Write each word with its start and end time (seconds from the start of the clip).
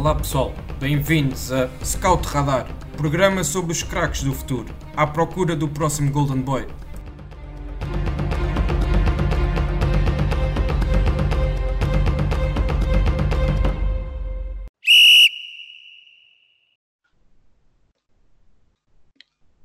Olá 0.00 0.14
pessoal, 0.14 0.54
bem-vindos 0.78 1.52
a 1.52 1.68
Scout 1.84 2.26
Radar, 2.26 2.66
programa 2.96 3.44
sobre 3.44 3.70
os 3.70 3.82
craques 3.82 4.22
do 4.22 4.32
futuro, 4.32 4.74
à 4.96 5.06
procura 5.06 5.54
do 5.54 5.68
próximo 5.68 6.10
Golden 6.10 6.40
Boy. 6.40 6.66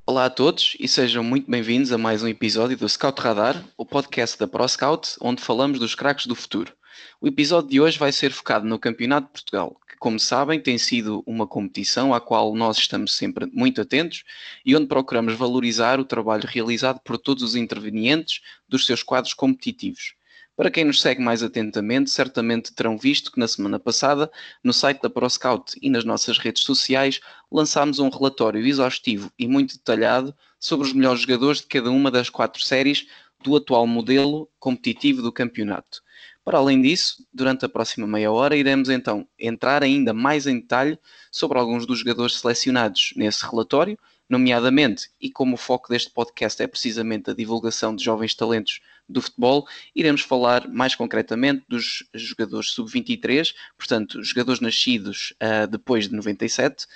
Olá 0.04 0.26
a 0.26 0.30
todos 0.30 0.76
e 0.78 0.86
sejam 0.86 1.24
muito 1.24 1.50
bem-vindos 1.50 1.90
a 1.92 1.96
mais 1.96 2.22
um 2.22 2.28
episódio 2.28 2.76
do 2.76 2.86
Scout 2.86 3.22
Radar, 3.22 3.64
o 3.74 3.86
podcast 3.86 4.38
da 4.38 4.46
ProScout, 4.46 5.16
onde 5.18 5.40
falamos 5.40 5.78
dos 5.78 5.94
craques 5.94 6.26
do 6.26 6.34
futuro. 6.34 6.74
O 7.20 7.26
episódio 7.26 7.70
de 7.70 7.80
hoje 7.80 7.98
vai 7.98 8.12
ser 8.12 8.30
focado 8.32 8.66
no 8.66 8.78
Campeonato 8.78 9.26
de 9.26 9.32
Portugal, 9.32 9.80
que, 9.88 9.96
como 9.96 10.20
sabem, 10.20 10.60
tem 10.60 10.78
sido 10.78 11.22
uma 11.26 11.46
competição 11.46 12.12
à 12.12 12.20
qual 12.20 12.54
nós 12.54 12.78
estamos 12.78 13.16
sempre 13.16 13.46
muito 13.52 13.80
atentos 13.80 14.24
e 14.64 14.76
onde 14.76 14.86
procuramos 14.86 15.34
valorizar 15.34 15.98
o 15.98 16.04
trabalho 16.04 16.46
realizado 16.46 17.00
por 17.00 17.18
todos 17.18 17.42
os 17.42 17.56
intervenientes 17.56 18.40
dos 18.68 18.86
seus 18.86 19.02
quadros 19.02 19.34
competitivos. 19.34 20.14
Para 20.56 20.70
quem 20.70 20.86
nos 20.86 21.02
segue 21.02 21.20
mais 21.20 21.42
atentamente, 21.42 22.08
certamente 22.08 22.72
terão 22.72 22.96
visto 22.96 23.30
que 23.30 23.38
na 23.38 23.46
semana 23.46 23.78
passada, 23.78 24.30
no 24.64 24.72
site 24.72 25.02
da 25.02 25.10
ProScout 25.10 25.78
e 25.82 25.90
nas 25.90 26.02
nossas 26.02 26.38
redes 26.38 26.62
sociais, 26.62 27.20
lançámos 27.52 27.98
um 27.98 28.08
relatório 28.08 28.66
exaustivo 28.66 29.30
e 29.38 29.46
muito 29.46 29.76
detalhado 29.76 30.34
sobre 30.58 30.86
os 30.86 30.94
melhores 30.94 31.20
jogadores 31.20 31.60
de 31.60 31.66
cada 31.66 31.90
uma 31.90 32.10
das 32.10 32.30
quatro 32.30 32.62
séries 32.62 33.06
do 33.44 33.54
atual 33.54 33.86
modelo 33.86 34.48
competitivo 34.58 35.20
do 35.20 35.30
campeonato. 35.30 36.02
Para 36.46 36.58
além 36.58 36.80
disso, 36.80 37.26
durante 37.34 37.64
a 37.64 37.68
próxima 37.68 38.06
meia 38.06 38.30
hora, 38.30 38.56
iremos 38.56 38.88
então 38.88 39.26
entrar 39.36 39.82
ainda 39.82 40.14
mais 40.14 40.46
em 40.46 40.60
detalhe 40.60 40.96
sobre 41.28 41.58
alguns 41.58 41.84
dos 41.84 41.98
jogadores 41.98 42.38
selecionados 42.38 43.12
nesse 43.16 43.44
relatório, 43.44 43.98
nomeadamente, 44.28 45.10
e 45.20 45.28
como 45.28 45.54
o 45.54 45.56
foco 45.56 45.88
deste 45.88 46.08
podcast 46.08 46.62
é 46.62 46.68
precisamente 46.68 47.28
a 47.28 47.34
divulgação 47.34 47.96
de 47.96 48.04
jovens 48.04 48.32
talentos 48.32 48.80
do 49.08 49.20
futebol, 49.20 49.66
iremos 49.92 50.20
falar 50.20 50.68
mais 50.68 50.94
concretamente 50.94 51.64
dos 51.68 52.04
jogadores 52.14 52.70
sub-23, 52.70 53.52
portanto, 53.76 54.22
jogadores 54.22 54.60
nascidos 54.60 55.34
uh, 55.42 55.66
depois 55.66 56.08
de 56.08 56.14
97, 56.14 56.86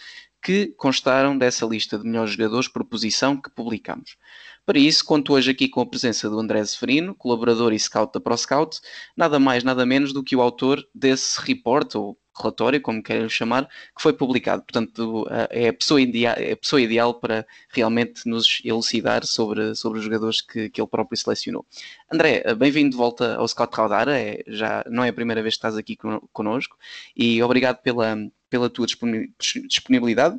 que 0.42 0.68
constaram 0.76 1.36
dessa 1.36 1.66
lista 1.66 1.98
de 1.98 2.04
melhores 2.04 2.32
jogadores 2.32 2.68
por 2.68 2.84
posição 2.84 3.36
que 3.36 3.50
publicamos. 3.50 4.16
Para 4.64 4.78
isso, 4.78 5.04
conto 5.04 5.32
hoje 5.32 5.50
aqui 5.50 5.68
com 5.68 5.80
a 5.80 5.86
presença 5.86 6.28
do 6.30 6.38
André 6.38 6.64
Severino, 6.64 7.14
colaborador 7.14 7.72
e 7.72 7.78
scout 7.78 8.12
da 8.12 8.20
ProScout, 8.20 8.80
nada 9.16 9.38
mais, 9.38 9.64
nada 9.64 9.84
menos 9.84 10.12
do 10.12 10.22
que 10.22 10.36
o 10.36 10.40
autor 10.40 10.86
desse 10.94 11.40
report, 11.40 11.94
ou 11.96 12.16
relatório, 12.40 12.80
como 12.80 13.02
querem 13.02 13.28
chamar, 13.28 13.66
que 13.66 14.00
foi 14.00 14.12
publicado. 14.12 14.62
Portanto, 14.62 15.26
é 15.50 15.68
a 15.68 15.72
pessoa, 15.72 16.00
ideal, 16.00 16.34
é 16.36 16.52
a 16.52 16.56
pessoa 16.56 16.80
ideal 16.80 17.14
para 17.14 17.46
realmente 17.70 18.26
nos 18.26 18.60
elucidar 18.64 19.26
sobre, 19.26 19.74
sobre 19.74 19.98
os 19.98 20.04
jogadores 20.04 20.40
que, 20.40 20.70
que 20.70 20.80
ele 20.80 20.88
próprio 20.88 21.18
selecionou. 21.18 21.66
André, 22.10 22.42
bem-vindo 22.54 22.90
de 22.90 22.96
volta 22.96 23.36
ao 23.36 23.46
Scout 23.46 23.76
Radar, 23.76 24.08
é, 24.08 24.42
já 24.46 24.84
não 24.88 25.04
é 25.04 25.08
a 25.08 25.12
primeira 25.12 25.42
vez 25.42 25.54
que 25.54 25.58
estás 25.58 25.76
aqui 25.76 25.96
connosco, 26.32 26.76
e 27.16 27.42
obrigado 27.42 27.78
pela, 27.82 28.16
pela 28.50 28.68
tua 28.68 28.86
disponibilidade 28.86 30.38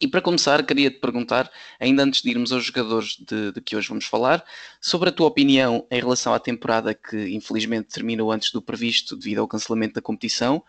e 0.00 0.08
para 0.08 0.22
começar, 0.22 0.64
queria 0.64 0.90
te 0.90 0.98
perguntar, 0.98 1.50
ainda 1.78 2.02
antes 2.02 2.22
de 2.22 2.30
irmos 2.30 2.52
aos 2.52 2.64
jogadores 2.64 3.18
de, 3.18 3.52
de, 3.52 3.60
que 3.60 3.76
hoje 3.76 3.88
vamos 3.90 4.06
falar, 4.06 4.42
sobre 4.80 5.10
a 5.10 5.12
tua 5.12 5.26
opinião 5.26 5.86
em 5.90 6.00
relação 6.00 6.32
à 6.32 6.38
temporada 6.38 6.94
que 6.94 7.28
infelizmente 7.34 7.88
terminou 7.88 8.32
antes 8.32 8.50
do 8.50 8.62
previsto 8.62 9.14
devido 9.14 9.40
ao 9.40 9.48
cancelamento 9.48 9.94
da 9.94 10.00
competição 10.00 10.64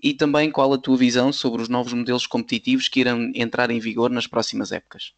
e 0.00 0.14
também 0.14 0.52
qual 0.52 0.72
a 0.72 0.78
tua 0.78 0.96
visão 0.96 1.32
sobre 1.32 1.62
os 1.62 1.68
novos 1.68 1.92
modelos 1.92 2.28
competitivos 2.28 2.86
que 2.86 3.00
irão 3.00 3.32
entrar 3.34 3.72
em 3.72 3.80
vigor 3.80 4.08
nas 4.08 4.28
próximas 4.28 4.70
épocas. 4.70 5.12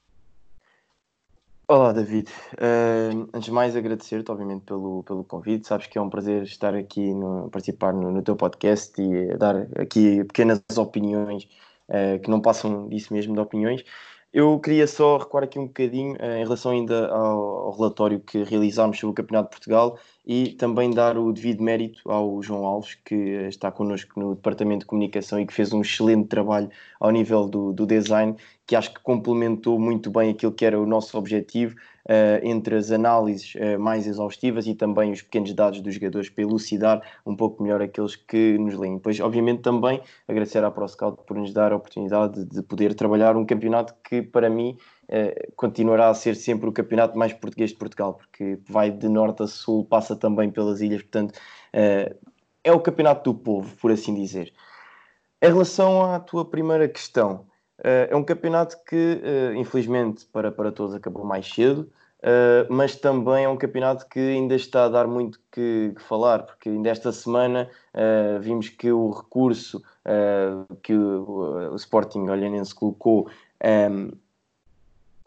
Olá, 1.70 1.92
David. 1.92 2.30
Uh, 2.54 3.28
antes 3.34 3.44
de 3.44 3.50
mais, 3.52 3.76
agradecer-te, 3.76 4.30
obviamente, 4.30 4.64
pelo, 4.64 5.02
pelo 5.02 5.22
convite. 5.22 5.66
Sabes 5.66 5.86
que 5.86 5.98
é 5.98 6.00
um 6.00 6.08
prazer 6.08 6.42
estar 6.44 6.74
aqui, 6.74 7.12
no, 7.12 7.50
participar 7.50 7.92
no, 7.92 8.10
no 8.10 8.22
teu 8.22 8.34
podcast 8.36 8.98
e 8.98 9.36
dar 9.36 9.54
aqui 9.78 10.24
pequenas 10.24 10.62
opiniões 10.78 11.46
uh, 11.90 12.18
que 12.22 12.30
não 12.30 12.40
passam 12.40 12.88
disso 12.88 13.12
mesmo, 13.12 13.34
de 13.34 13.40
opiniões. 13.40 13.84
Eu 14.30 14.60
queria 14.60 14.86
só 14.86 15.16
recuar 15.16 15.44
aqui 15.44 15.58
um 15.58 15.66
bocadinho 15.66 16.14
uh, 16.16 16.36
em 16.36 16.42
relação 16.42 16.72
ainda 16.72 17.08
ao, 17.08 17.70
relatório 17.72 18.20
que 18.20 18.42
realizámos 18.42 18.98
sobre 18.98 19.12
o 19.12 19.14
Campeonato 19.14 19.48
de 19.48 19.56
Portugal 19.56 19.98
e 20.26 20.52
também 20.52 20.90
dar 20.90 21.16
o 21.16 21.32
devido 21.32 21.62
mérito 21.62 22.10
ao 22.10 22.42
João 22.42 22.66
Alves, 22.66 22.94
que 23.06 23.14
está 23.48 23.72
connosco 23.72 24.20
no 24.20 24.34
Departamento 24.34 24.80
de 24.80 24.86
Comunicação 24.86 25.40
e 25.40 25.46
que 25.46 25.54
fez 25.54 25.72
um 25.72 25.80
excelente 25.80 26.28
trabalho 26.28 26.70
ao 27.00 27.10
nível 27.10 27.48
do, 27.48 27.72
do 27.72 27.86
design, 27.86 28.36
que 28.66 28.76
acho 28.76 28.92
que 28.92 29.00
complementou 29.00 29.78
muito 29.80 30.10
bem 30.10 30.30
aquilo 30.30 30.52
que 30.52 30.64
era 30.66 30.78
o 30.78 30.84
nosso 30.84 31.16
objetivo, 31.16 31.74
entre 32.42 32.76
as 32.76 32.90
análises 32.90 33.54
uh, 33.54 33.78
mais 33.78 34.06
exaustivas 34.06 34.66
e 34.66 34.74
também 34.74 35.12
os 35.12 35.20
pequenos 35.20 35.52
dados 35.52 35.80
dos 35.80 35.94
jogadores 35.94 36.30
para 36.30 36.42
elucidar 36.42 37.02
um 37.26 37.36
pouco 37.36 37.62
melhor 37.62 37.82
aqueles 37.82 38.16
que 38.16 38.56
nos 38.56 38.74
leem. 38.74 38.98
Pois, 38.98 39.20
obviamente, 39.20 39.60
também 39.60 40.00
agradecer 40.26 40.64
à 40.64 40.70
ProScout 40.70 41.22
por 41.26 41.36
nos 41.36 41.52
dar 41.52 41.72
a 41.72 41.76
oportunidade 41.76 42.44
de 42.44 42.62
poder 42.62 42.94
trabalhar 42.94 43.36
um 43.36 43.44
campeonato 43.44 43.94
que, 44.02 44.22
para 44.22 44.48
mim, 44.48 44.76
Uh, 45.10 45.32
continuará 45.56 46.10
a 46.10 46.14
ser 46.14 46.36
sempre 46.36 46.68
o 46.68 46.72
campeonato 46.72 47.16
mais 47.16 47.32
português 47.32 47.70
de 47.70 47.76
Portugal, 47.76 48.12
porque 48.12 48.58
vai 48.68 48.90
de 48.90 49.08
norte 49.08 49.42
a 49.42 49.46
sul, 49.46 49.86
passa 49.86 50.14
também 50.14 50.50
pelas 50.50 50.82
ilhas, 50.82 51.00
portanto, 51.00 51.32
é 51.72 52.72
o 52.72 52.78
campeonato 52.78 53.32
do 53.32 53.38
povo, 53.38 53.74
por 53.76 53.90
assim 53.90 54.14
dizer. 54.14 54.52
Em 55.40 55.46
relação 55.46 56.12
à 56.12 56.20
tua 56.20 56.44
primeira 56.44 56.86
questão, 56.86 57.46
é 57.82 58.14
um 58.14 58.24
campeonato 58.24 58.76
que, 58.84 59.20
infelizmente, 59.56 60.26
para, 60.32 60.50
para 60.50 60.72
todos 60.72 60.94
acabou 60.94 61.24
mais 61.24 61.46
cedo, 61.46 61.88
mas 62.68 62.96
também 62.96 63.44
é 63.44 63.48
um 63.48 63.56
campeonato 63.56 64.08
que 64.08 64.18
ainda 64.18 64.56
está 64.56 64.84
a 64.84 64.88
dar 64.88 65.06
muito 65.06 65.40
que, 65.52 65.92
que 65.94 66.02
falar, 66.02 66.42
porque 66.42 66.68
ainda 66.68 66.90
esta 66.90 67.12
semana 67.12 67.70
vimos 68.40 68.68
que 68.68 68.90
o 68.90 69.10
recurso 69.10 69.82
que 70.82 70.94
o, 70.94 71.72
o 71.72 71.76
Sporting 71.76 72.28
Olhanense 72.28 72.74
colocou 72.74 73.28
um, 73.64 74.10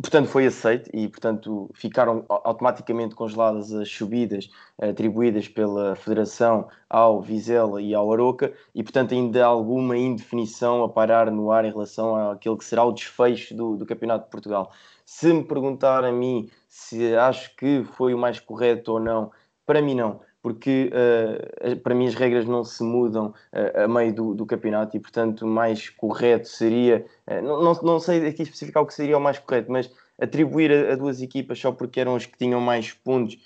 portanto 0.01 0.27
foi 0.27 0.45
aceito 0.47 0.89
e 0.93 1.07
portanto 1.07 1.69
ficaram 1.73 2.25
automaticamente 2.27 3.15
congeladas 3.15 3.71
as 3.73 3.89
subidas 3.89 4.49
atribuídas 4.81 5.47
pela 5.47 5.95
Federação 5.95 6.67
ao 6.89 7.21
Vizela 7.21 7.81
e 7.81 7.93
ao 7.93 8.11
Aroca 8.11 8.53
e 8.73 8.83
portanto 8.83 9.13
ainda 9.13 9.43
há 9.43 9.47
alguma 9.47 9.97
indefinição 9.97 10.83
a 10.83 10.89
parar 10.89 11.29
no 11.29 11.51
ar 11.51 11.65
em 11.65 11.71
relação 11.71 12.31
àquele 12.31 12.57
que 12.57 12.65
será 12.65 12.83
o 12.83 12.91
desfecho 12.91 13.55
do, 13.55 13.77
do 13.77 13.85
Campeonato 13.85 14.25
de 14.25 14.31
Portugal. 14.31 14.71
Se 15.05 15.31
me 15.31 15.43
perguntar 15.43 16.03
a 16.03 16.11
mim 16.11 16.49
se 16.67 17.15
acho 17.15 17.55
que 17.55 17.83
foi 17.83 18.13
o 18.13 18.17
mais 18.17 18.39
correto 18.39 18.93
ou 18.93 18.99
não, 18.99 19.31
para 19.65 19.81
mim 19.81 19.95
não 19.95 20.19
porque 20.41 20.91
uh, 20.91 21.75
para 21.77 21.93
mim 21.93 22.07
as 22.07 22.15
regras 22.15 22.45
não 22.45 22.63
se 22.63 22.83
mudam 22.83 23.27
uh, 23.53 23.83
a 23.83 23.87
meio 23.87 24.13
do, 24.13 24.33
do, 24.33 24.45
campeonato 24.45 24.97
e, 24.97 24.99
portanto, 24.99 25.43
o 25.43 25.47
mais 25.47 25.89
correto 25.89 26.47
seria, 26.47 27.05
uh, 27.27 27.41
não, 27.41 27.61
não, 27.61 27.73
não, 27.81 27.99
sei 27.99 28.27
aqui 28.27 28.41
especificar 28.41 28.81
o 28.81 28.85
que 28.85 28.93
seria 28.93 29.17
o 29.17 29.21
mais 29.21 29.37
correto, 29.37 29.71
mas 29.71 29.91
atribuir 30.19 30.71
a, 30.71 30.93
a 30.93 30.95
duas 30.95 31.21
equipas 31.21 31.59
só 31.59 31.71
porque 31.71 31.99
eram 31.99 32.15
as 32.15 32.25
que 32.25 32.37
tinham 32.37 32.59
mais 32.59 32.91
pontos, 32.91 33.37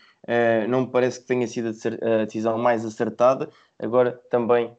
não 0.67 0.81
me 0.81 0.87
parece 0.87 1.19
que 1.19 1.27
tenha 1.27 1.47
sido 1.47 1.67
a 1.69 2.25
decisão 2.25 2.57
mais 2.57 2.83
acertada. 2.83 3.47
Agora, 3.77 4.19
também 4.31 4.75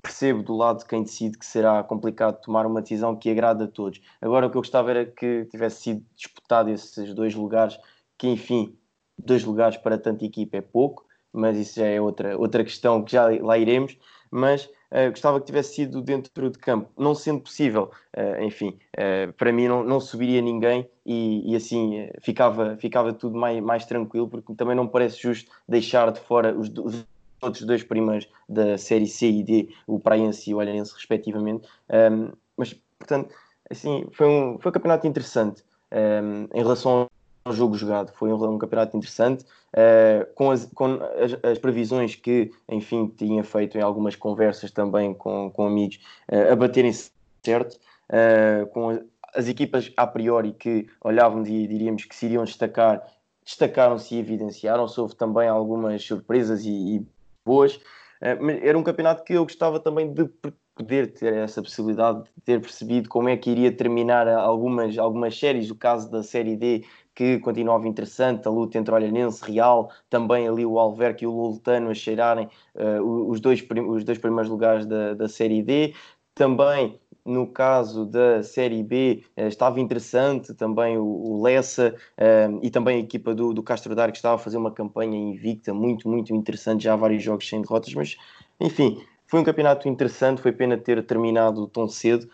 percebo 0.00 0.40
do 0.42 0.56
lado 0.56 0.78
de 0.78 0.86
quem 0.86 1.02
decide 1.02 1.36
que 1.36 1.44
será 1.44 1.82
complicado 1.82 2.40
tomar 2.40 2.64
uma 2.64 2.80
decisão 2.80 3.16
que 3.16 3.28
agrada 3.28 3.64
a 3.64 3.68
todos. 3.68 4.00
Agora, 4.20 4.46
o 4.46 4.50
que 4.50 4.56
eu 4.56 4.60
gostava 4.60 4.90
era 4.90 5.04
que 5.04 5.46
tivesse 5.46 5.82
sido 5.82 6.04
disputado 6.14 6.70
esses 6.70 7.12
dois 7.12 7.34
lugares, 7.34 7.76
que 8.16 8.28
enfim, 8.28 8.76
dois 9.18 9.42
lugares 9.42 9.76
para 9.76 9.98
tanta 9.98 10.24
equipa 10.24 10.58
é 10.58 10.60
pouco 10.60 11.04
mas 11.32 11.56
isso 11.56 11.80
já 11.80 11.86
é 11.86 12.00
outra, 12.00 12.36
outra 12.38 12.64
questão 12.64 13.02
que 13.02 13.12
já 13.12 13.26
lá 13.42 13.58
iremos. 13.58 13.96
Mas 14.30 14.64
uh, 14.64 15.10
gostava 15.10 15.38
que 15.40 15.46
tivesse 15.46 15.74
sido 15.74 16.00
dentro 16.00 16.50
de 16.50 16.58
campo, 16.58 16.90
não 16.96 17.14
sendo 17.14 17.40
possível, 17.40 17.90
uh, 18.16 18.42
enfim, 18.42 18.78
uh, 18.96 19.32
para 19.34 19.52
mim 19.52 19.68
não, 19.68 19.84
não 19.84 20.00
subiria 20.00 20.40
ninguém 20.40 20.88
e, 21.04 21.52
e 21.52 21.54
assim 21.54 22.08
ficava, 22.22 22.76
ficava 22.78 23.12
tudo 23.12 23.36
mais, 23.36 23.62
mais 23.62 23.84
tranquilo, 23.84 24.28
porque 24.28 24.54
também 24.54 24.74
não 24.74 24.88
parece 24.88 25.20
justo 25.20 25.50
deixar 25.68 26.10
de 26.12 26.20
fora 26.20 26.56
os, 26.56 26.70
os 26.70 27.04
outros 27.42 27.64
dois 27.64 27.82
primeiros 27.82 28.28
da 28.48 28.78
série 28.78 29.06
C 29.06 29.28
e 29.28 29.42
D, 29.42 29.68
o 29.86 29.98
Praense 29.98 30.50
e 30.50 30.54
o 30.54 30.58
Olhanense, 30.58 30.94
respectivamente. 30.94 31.68
Um, 31.90 32.32
mas, 32.56 32.74
portanto, 32.98 33.34
assim, 33.68 34.06
foi 34.12 34.26
um, 34.26 34.58
foi 34.58 34.70
um 34.70 34.72
campeonato 34.72 35.06
interessante 35.06 35.64
um, 35.92 36.48
em 36.54 36.62
relação 36.62 37.10
ao 37.44 37.52
jogo 37.52 37.76
jogado. 37.76 38.12
Foi 38.12 38.32
um, 38.32 38.54
um 38.54 38.58
campeonato 38.58 38.96
interessante, 38.96 39.44
uh, 39.72 40.32
com, 40.34 40.50
as, 40.50 40.66
com 40.66 40.94
as, 40.94 41.36
as, 41.42 41.58
previsões 41.58 42.14
que, 42.14 42.50
enfim, 42.68 43.12
tinha 43.16 43.42
feito 43.42 43.76
em 43.76 43.80
algumas 43.80 44.16
conversas 44.16 44.70
também 44.70 45.14
com, 45.14 45.50
com 45.50 45.66
amigos, 45.66 45.98
uh, 46.30 46.52
a 46.52 46.56
baterem 46.56 46.92
certo, 46.92 47.78
uh, 48.10 48.66
com 48.68 49.02
as 49.34 49.48
equipas 49.48 49.90
a 49.96 50.06
priori 50.06 50.52
que 50.52 50.88
olhávamos 51.02 51.48
e 51.48 51.66
diríamos 51.66 52.04
que 52.04 52.14
se 52.14 52.26
iriam 52.26 52.44
destacar, 52.44 53.02
destacaram-se 53.44 54.14
e 54.14 54.18
evidenciaram-se. 54.18 55.00
Houve 55.00 55.16
também 55.16 55.48
algumas 55.48 56.04
surpresas 56.04 56.64
e, 56.64 56.96
e 56.96 57.06
boas. 57.44 57.80
Era 58.20 58.78
um 58.78 58.84
campeonato 58.84 59.24
que 59.24 59.32
eu 59.32 59.42
gostava 59.42 59.80
também 59.80 60.12
de 60.12 60.28
poder 60.74 61.12
ter 61.12 61.34
essa 61.34 61.62
possibilidade 61.62 62.24
de 62.24 62.42
ter 62.44 62.60
percebido 62.60 63.08
como 63.08 63.28
é 63.28 63.36
que 63.36 63.50
iria 63.50 63.72
terminar 63.72 64.28
algumas, 64.28 64.96
algumas 64.96 65.38
séries, 65.38 65.70
o 65.70 65.74
caso 65.74 66.10
da 66.10 66.22
série 66.22 66.56
D 66.56 66.84
que 67.14 67.38
continuava 67.40 67.86
interessante, 67.86 68.46
a 68.48 68.50
luta 68.50 68.78
entre 68.78 68.94
Olhanense, 68.94 69.44
Real, 69.44 69.90
também 70.08 70.48
ali 70.48 70.64
o 70.64 70.78
Alverque 70.78 71.24
e 71.24 71.26
o 71.26 71.30
Lultano 71.30 71.90
a 71.90 71.94
cheirarem 71.94 72.48
uh, 72.74 73.28
os, 73.28 73.40
dois, 73.40 73.62
os 73.88 74.04
dois 74.04 74.18
primeiros 74.18 74.50
lugares 74.50 74.86
da, 74.86 75.14
da 75.14 75.28
série 75.28 75.62
D, 75.62 75.94
também 76.34 76.98
no 77.24 77.46
caso 77.46 78.04
da 78.04 78.42
Série 78.42 78.82
B 78.82 79.22
uh, 79.36 79.42
estava 79.42 79.78
interessante 79.78 80.54
também 80.54 80.96
o, 80.98 81.40
Lessa 81.42 81.94
uh, 82.18 82.58
e 82.62 82.70
também 82.70 82.96
a 82.96 83.00
equipa 83.00 83.34
do, 83.34 83.52
do 83.52 83.62
Castro 83.62 83.94
Dar 83.94 84.10
que 84.10 84.18
estava 84.18 84.36
a 84.36 84.38
fazer 84.38 84.56
uma 84.56 84.72
campanha 84.72 85.16
invicta 85.16 85.74
muito, 85.74 86.08
muito 86.08 86.34
interessante, 86.34 86.84
já 86.84 86.94
há 86.94 86.96
vários 86.96 87.22
jogos 87.22 87.48
sem 87.48 87.60
derrotas, 87.60 87.92
mas 87.94 88.16
enfim, 88.58 89.04
foi 89.26 89.40
um 89.40 89.44
campeonato 89.44 89.86
interessante, 89.88 90.40
foi 90.40 90.52
pena 90.52 90.76
ter 90.76 91.04
terminado 91.06 91.66
tão 91.66 91.88
cedo, 91.88 92.28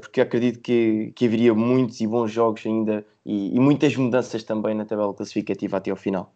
porque 0.00 0.20
acredito 0.20 0.58
que, 0.58 1.12
que 1.14 1.26
haveria 1.26 1.54
muitos 1.54 2.00
e 2.00 2.06
bons 2.06 2.32
jogos 2.32 2.66
ainda 2.66 3.06
e, 3.24 3.54
e, 3.54 3.60
muitas 3.60 3.96
mudanças 3.96 4.42
também 4.42 4.74
na 4.74 4.84
tabela 4.84 5.14
classificativa 5.14 5.76
até 5.76 5.90
ao 5.90 5.96
final. 5.96 6.32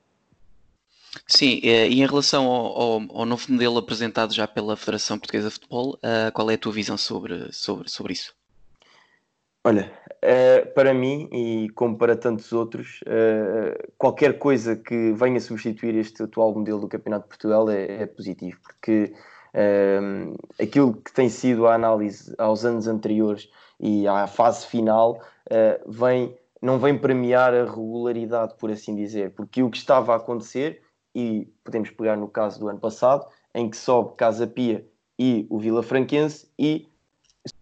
Sim, 1.26 1.60
eh, 1.62 1.88
e 1.88 2.02
em 2.02 2.06
relação 2.06 2.46
ao, 2.46 2.80
ao, 2.80 3.02
ao 3.20 3.26
novo 3.26 3.44
modelo 3.50 3.78
apresentado 3.78 4.34
já 4.34 4.46
pela 4.46 4.76
Federação 4.76 5.18
Portuguesa 5.18 5.48
de 5.48 5.54
Futebol, 5.54 5.94
uh, 5.94 6.32
qual 6.32 6.50
é 6.50 6.54
a 6.54 6.58
tua 6.58 6.72
visão 6.72 6.96
sobre, 6.96 7.52
sobre, 7.52 7.88
sobre 7.90 8.12
isso? 8.12 8.34
Olha, 9.64 9.90
uh, 10.22 10.74
para 10.74 10.94
mim 10.94 11.28
e 11.32 11.68
como 11.70 11.96
para 11.96 12.16
tantos 12.16 12.52
outros, 12.52 13.00
uh, 13.02 13.92
qualquer 13.98 14.38
coisa 14.38 14.76
que 14.76 15.12
venha 15.12 15.40
substituir 15.40 15.96
este 15.96 16.22
atual 16.22 16.54
modelo 16.54 16.80
do 16.80 16.88
Campeonato 16.88 17.24
de 17.24 17.28
Portugal 17.30 17.68
é, 17.70 18.02
é 18.02 18.06
positivo, 18.06 18.58
porque 18.62 19.12
aquilo 20.60 20.92
que 20.96 21.10
tem 21.14 21.30
sido 21.30 21.66
a 21.66 21.74
análise 21.74 22.34
aos 22.36 22.66
anos 22.66 22.86
anteriores 22.86 23.48
e 23.80 24.06
à 24.06 24.26
fase 24.26 24.66
final 24.66 25.18
vem, 25.86 26.36
não 26.66 26.78
vem 26.78 26.98
premiar 26.98 27.54
a 27.54 27.64
regularidade, 27.64 28.54
por 28.58 28.70
assim 28.70 28.94
dizer, 28.94 29.30
porque 29.34 29.62
o 29.62 29.70
que 29.70 29.78
estava 29.78 30.12
a 30.12 30.16
acontecer, 30.16 30.82
e 31.14 31.48
podemos 31.64 31.90
pegar 31.90 32.16
no 32.16 32.28
caso 32.28 32.60
do 32.60 32.68
ano 32.68 32.80
passado, 32.80 33.26
em 33.54 33.70
que 33.70 33.76
sobe 33.76 34.16
Casa 34.16 34.46
Pia 34.46 34.86
e 35.18 35.46
o 35.48 35.58
Vila 35.58 35.82
Franquense 35.82 36.50
e 36.58 36.86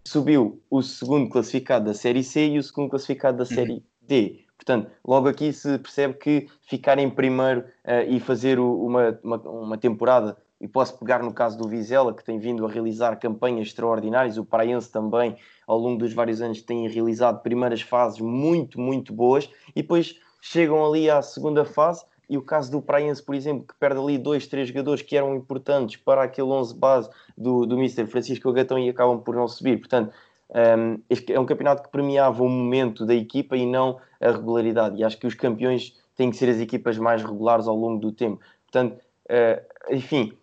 subiu 0.05 0.61
o 0.69 0.81
segundo 0.81 1.29
classificado 1.29 1.85
da 1.85 1.93
Série 1.93 2.23
C 2.23 2.47
e 2.47 2.57
o 2.57 2.63
segundo 2.63 2.89
classificado 2.89 3.37
da. 3.37 3.45
Série 3.45 3.83
D. 4.01 4.45
Portanto, 4.57 4.91
logo 5.05 5.27
aqui 5.27 5.51
se 5.51 5.77
percebe 5.79 6.15
que 6.15 6.47
ficar 6.61 6.97
em 6.97 7.09
primeiro 7.09 7.61
uh, 7.61 8.07
e 8.07 8.19
fazer 8.19 8.59
uma, 8.59 9.19
uma, 9.23 9.37
uma, 9.37 9.77
temporada 9.77 10.37
e 10.59 10.67
posso 10.67 10.97
pegar 10.97 11.21
no 11.21 11.33
caso 11.33 11.57
do 11.57 11.67
Vizela, 11.67 12.13
que 12.13 12.23
tem 12.23 12.39
vindo 12.39 12.65
a 12.65 12.69
realizar 12.69 13.15
campanhas 13.17 13.67
extraordinárias, 13.67 14.37
o 14.37 14.45
Paraense 14.45 14.91
também, 14.91 15.35
ao 15.67 15.77
longo 15.77 15.99
dos 15.99 16.13
vários 16.13 16.41
anos, 16.41 16.61
tem 16.61 16.87
realizado 16.87 17.41
primeiras 17.41 17.81
fases 17.81 18.19
muito, 18.19 18.79
muito 18.79 19.13
boas, 19.13 19.49
e 19.75 19.81
depois 19.81 20.19
chegam 20.41 20.85
ali 20.85 21.09
à 21.09 21.21
segunda 21.21 21.65
fase, 21.65 22.05
e 22.29 22.37
o 22.37 22.41
caso 22.41 22.71
do 22.71 22.81
Praense, 22.81 23.21
por 23.21 23.35
exemplo, 23.35 23.67
que 23.67 23.75
perde 23.75 23.99
ali 23.99 24.17
dois, 24.17 24.47
três 24.47 24.67
jogadores 24.67 25.01
que 25.01 25.15
eram 25.15 25.35
importantes 25.35 25.97
para 25.97 26.23
aquele 26.23 26.47
11 26.47 26.75
base 26.75 27.09
do, 27.37 27.65
do 27.65 27.75
Mr. 27.75 28.07
Francisco 28.07 28.51
Gatão 28.51 28.79
e 28.79 28.89
acabam 28.89 29.19
por 29.19 29.35
não 29.35 29.47
subir. 29.47 29.77
Portanto, 29.77 30.11
um, 30.49 31.01
é 31.31 31.39
um 31.39 31.45
campeonato 31.45 31.83
que 31.83 31.89
premiava 31.89 32.43
o 32.43 32.49
momento 32.49 33.05
da 33.05 33.13
equipa 33.13 33.55
e 33.55 33.65
não 33.65 33.99
a 34.19 34.31
regularidade. 34.31 34.97
E 34.97 35.03
acho 35.03 35.19
que 35.19 35.27
os 35.27 35.35
campeões 35.35 35.93
têm 36.15 36.31
que 36.31 36.37
ser 36.37 36.49
as 36.49 36.59
equipas 36.59 36.97
mais 36.97 37.21
regulares 37.23 37.67
ao 37.67 37.75
longo 37.75 37.99
do 37.99 38.11
tempo. 38.11 38.39
Portanto, 38.63 38.99
uh, 39.29 39.93
enfim, 39.93 40.33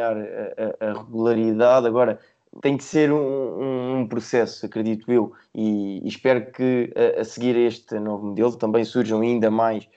a, 0.00 0.10
a, 0.80 0.92
regularidade. 0.92 1.86
Agora, 1.86 2.18
tem 2.60 2.76
que 2.76 2.84
ser 2.84 3.12
um, 3.12 4.00
um, 4.00 4.06
processo, 4.06 4.66
acredito 4.66 5.10
eu, 5.10 5.32
e, 5.54 6.00
e 6.04 6.08
espero 6.08 6.52
que 6.52 6.92
a, 6.94 7.20
a, 7.20 7.24
seguir 7.24 7.56
este 7.56 7.98
novo 7.98 8.26
modelo 8.26 8.54
também 8.56 8.84
surjam 8.84 9.20
ainda 9.20 9.50
mais, 9.50 9.88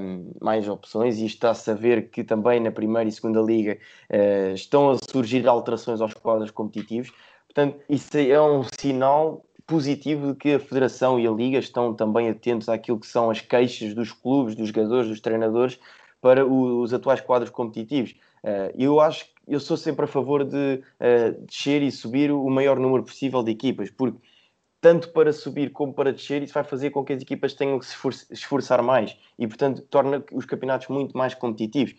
um, 0.00 0.32
mais 0.40 0.68
opções 0.68 1.18
e 1.18 1.26
está-se 1.26 1.70
a 1.70 1.74
ver 1.74 2.08
que 2.10 2.24
também 2.24 2.60
na 2.60 2.70
primeira 2.70 3.08
e 3.08 3.12
segunda 3.12 3.40
liga 3.40 3.78
uh, 4.10 4.54
estão 4.54 4.90
a 4.90 4.96
surgir 5.10 5.46
alterações 5.46 6.00
aos 6.00 6.14
quadros 6.14 6.50
competitivos. 6.50 7.12
Portanto, 7.46 7.78
isso 7.88 8.16
é 8.16 8.40
um 8.40 8.62
sinal 8.78 9.44
positivo 9.66 10.32
de 10.32 10.38
que 10.38 10.54
a 10.54 10.58
Federação 10.58 11.20
e 11.20 11.26
a 11.26 11.30
Liga 11.30 11.58
estão 11.58 11.92
também 11.92 12.30
atentos 12.30 12.70
àquilo 12.70 12.98
que 12.98 13.06
são 13.06 13.30
as 13.30 13.42
queixas 13.42 13.92
dos 13.92 14.12
clubes, 14.12 14.54
dos 14.54 14.68
jogadores, 14.68 15.08
dos 15.08 15.20
treinadores 15.20 15.78
para 16.22 16.44
os 16.46 16.94
atuais 16.94 17.20
quadros 17.20 17.50
competitivos. 17.50 18.12
Uh, 18.42 18.72
eu 18.78 18.98
acho 18.98 19.26
eu 19.48 19.60
sou 19.60 19.76
sempre 19.76 20.04
a 20.04 20.08
favor 20.08 20.44
de 20.44 20.82
uh, 21.00 21.46
descer 21.46 21.82
e 21.82 21.90
subir 21.90 22.30
o 22.30 22.48
maior 22.50 22.78
número 22.78 23.02
possível 23.02 23.42
de 23.42 23.50
equipas, 23.50 23.90
porque 23.90 24.18
tanto 24.80 25.10
para 25.10 25.32
subir 25.32 25.72
como 25.72 25.92
para 25.92 26.12
descer, 26.12 26.42
isso 26.42 26.54
vai 26.54 26.62
fazer 26.62 26.90
com 26.90 27.04
que 27.04 27.12
as 27.12 27.20
equipas 27.20 27.52
tenham 27.54 27.78
que 27.78 27.86
se 27.86 27.96
esforçar 28.30 28.80
mais 28.82 29.16
e, 29.38 29.46
portanto, 29.46 29.82
torna 29.82 30.24
os 30.32 30.44
campeonatos 30.44 30.86
muito 30.88 31.16
mais 31.18 31.34
competitivos. 31.34 31.96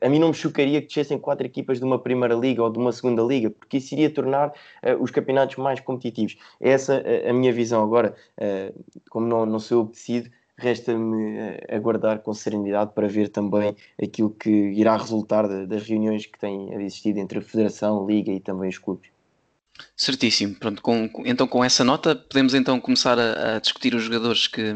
A 0.00 0.08
mim 0.08 0.18
não 0.18 0.28
me 0.28 0.34
chocaria 0.34 0.80
que 0.80 0.86
descessem 0.86 1.18
quatro 1.18 1.44
equipas 1.44 1.78
de 1.78 1.84
uma 1.84 1.98
primeira 1.98 2.34
liga 2.34 2.62
ou 2.62 2.70
de 2.70 2.78
uma 2.78 2.92
segunda 2.92 3.22
liga, 3.22 3.50
porque 3.50 3.78
isso 3.78 3.94
iria 3.94 4.10
tornar 4.10 4.50
uh, 4.50 5.02
os 5.02 5.10
campeonatos 5.10 5.56
mais 5.56 5.80
competitivos. 5.80 6.36
Essa 6.60 6.94
é 6.96 7.30
a 7.30 7.32
minha 7.32 7.52
visão. 7.52 7.82
Agora, 7.82 8.14
uh, 8.38 8.84
como 9.10 9.26
não, 9.26 9.44
não 9.44 9.58
sou 9.58 9.80
eu 9.80 9.86
que 9.86 9.92
decido, 9.92 10.30
resta-me 10.60 11.38
eh, 11.38 11.66
aguardar 11.74 12.20
com 12.20 12.34
serenidade 12.34 12.92
para 12.94 13.08
ver 13.08 13.28
também 13.28 13.74
aquilo 14.02 14.30
que 14.30 14.50
irá 14.50 14.96
resultar 14.96 15.48
das 15.66 15.82
reuniões 15.88 16.26
que 16.26 16.38
têm 16.38 16.72
existido 16.74 17.18
entre 17.18 17.38
a 17.38 17.42
Federação, 17.42 18.04
a 18.04 18.06
Liga 18.06 18.32
e 18.32 18.40
também 18.40 18.68
os 18.68 18.78
clubes. 18.78 19.10
Certíssimo. 19.96 20.54
Pronto, 20.54 20.82
com, 20.82 21.10
então 21.24 21.46
com 21.46 21.64
essa 21.64 21.84
nota 21.84 22.14
podemos 22.14 22.54
então 22.54 22.80
começar 22.80 23.18
a, 23.18 23.56
a 23.56 23.60
discutir 23.60 23.94
os 23.94 24.02
jogadores 24.02 24.46
que 24.46 24.74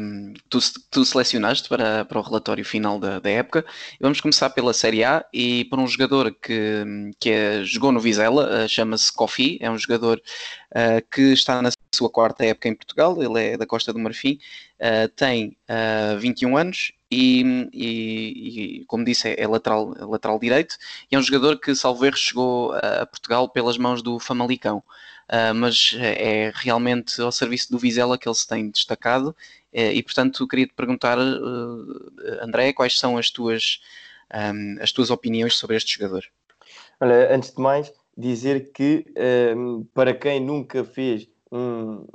tu, 0.49 0.59
tu 0.89 1.05
selecionaste 1.05 1.69
para, 1.69 2.05
para 2.05 2.19
o 2.19 2.21
relatório 2.21 2.63
final 2.65 2.99
da, 2.99 3.19
da, 3.19 3.29
época. 3.29 3.65
Vamos 3.99 4.21
começar 4.21 4.49
pela 4.51 4.73
Série 4.73 5.03
A 5.03 5.25
e 5.33 5.65
por 5.65 5.79
um 5.79 5.87
jogador 5.87 6.31
que, 6.31 7.11
que 7.19 7.29
é, 7.29 7.63
jogou 7.63 7.91
no 7.91 7.99
Vizela, 7.99 8.65
uh, 8.65 8.69
chama-se 8.69 9.11
Kofi, 9.13 9.57
é 9.61 9.69
um 9.69 9.77
jogador 9.77 10.21
uh, 10.71 11.07
que 11.11 11.33
está 11.33 11.61
na 11.61 11.69
sua 11.95 12.09
quarta 12.09 12.45
época 12.45 12.67
em 12.67 12.75
Portugal, 12.75 13.21
ele 13.21 13.53
é 13.53 13.57
da 13.57 13.65
Costa 13.65 13.91
do 13.91 13.99
Marfim, 13.99 14.39
uh, 14.79 15.07
tem 15.15 15.57
uh, 15.69 16.19
21 16.19 16.57
anos 16.57 16.91
e, 17.09 17.69
e, 17.73 18.79
e, 18.81 18.85
como 18.85 19.05
disse, 19.05 19.33
é 19.37 19.47
lateral, 19.47 19.95
lateral 20.07 20.39
direito 20.39 20.77
e 21.11 21.15
é 21.15 21.19
um 21.19 21.23
jogador 21.23 21.59
que, 21.59 21.73
salvo 21.75 22.05
erro, 22.05 22.17
chegou 22.17 22.73
a 22.73 23.05
Portugal 23.05 23.49
pelas 23.49 23.77
mãos 23.77 24.01
do 24.01 24.19
Famalicão. 24.19 24.83
Uh, 25.27 25.55
mas 25.55 25.95
é 25.99 26.51
realmente 26.53 27.19
ao 27.19 27.31
serviço 27.31 27.71
do 27.71 27.79
Vizela 27.79 28.15
que 28.15 28.27
ele 28.27 28.35
se 28.35 28.47
tem 28.47 28.69
destacado 28.69 29.35
e 29.73 30.01
portanto 30.03 30.47
queria 30.47 30.67
te 30.67 30.73
perguntar 30.73 31.17
André, 32.39 32.71
quais 32.71 32.97
são 32.97 33.17
as 33.17 33.29
tuas 33.29 33.81
um, 34.33 34.77
as 34.81 34.91
tuas 34.91 35.09
opiniões 35.09 35.55
sobre 35.55 35.75
este 35.75 35.97
jogador? 35.97 36.23
Olha, 36.99 37.33
antes 37.33 37.51
de 37.51 37.61
mais 37.61 37.91
dizer 38.17 38.71
que 38.71 39.05
um, 39.55 39.83
para 39.93 40.13
quem 40.13 40.39
nunca 40.39 40.83
fez 40.83 41.27
um, 41.51 42.05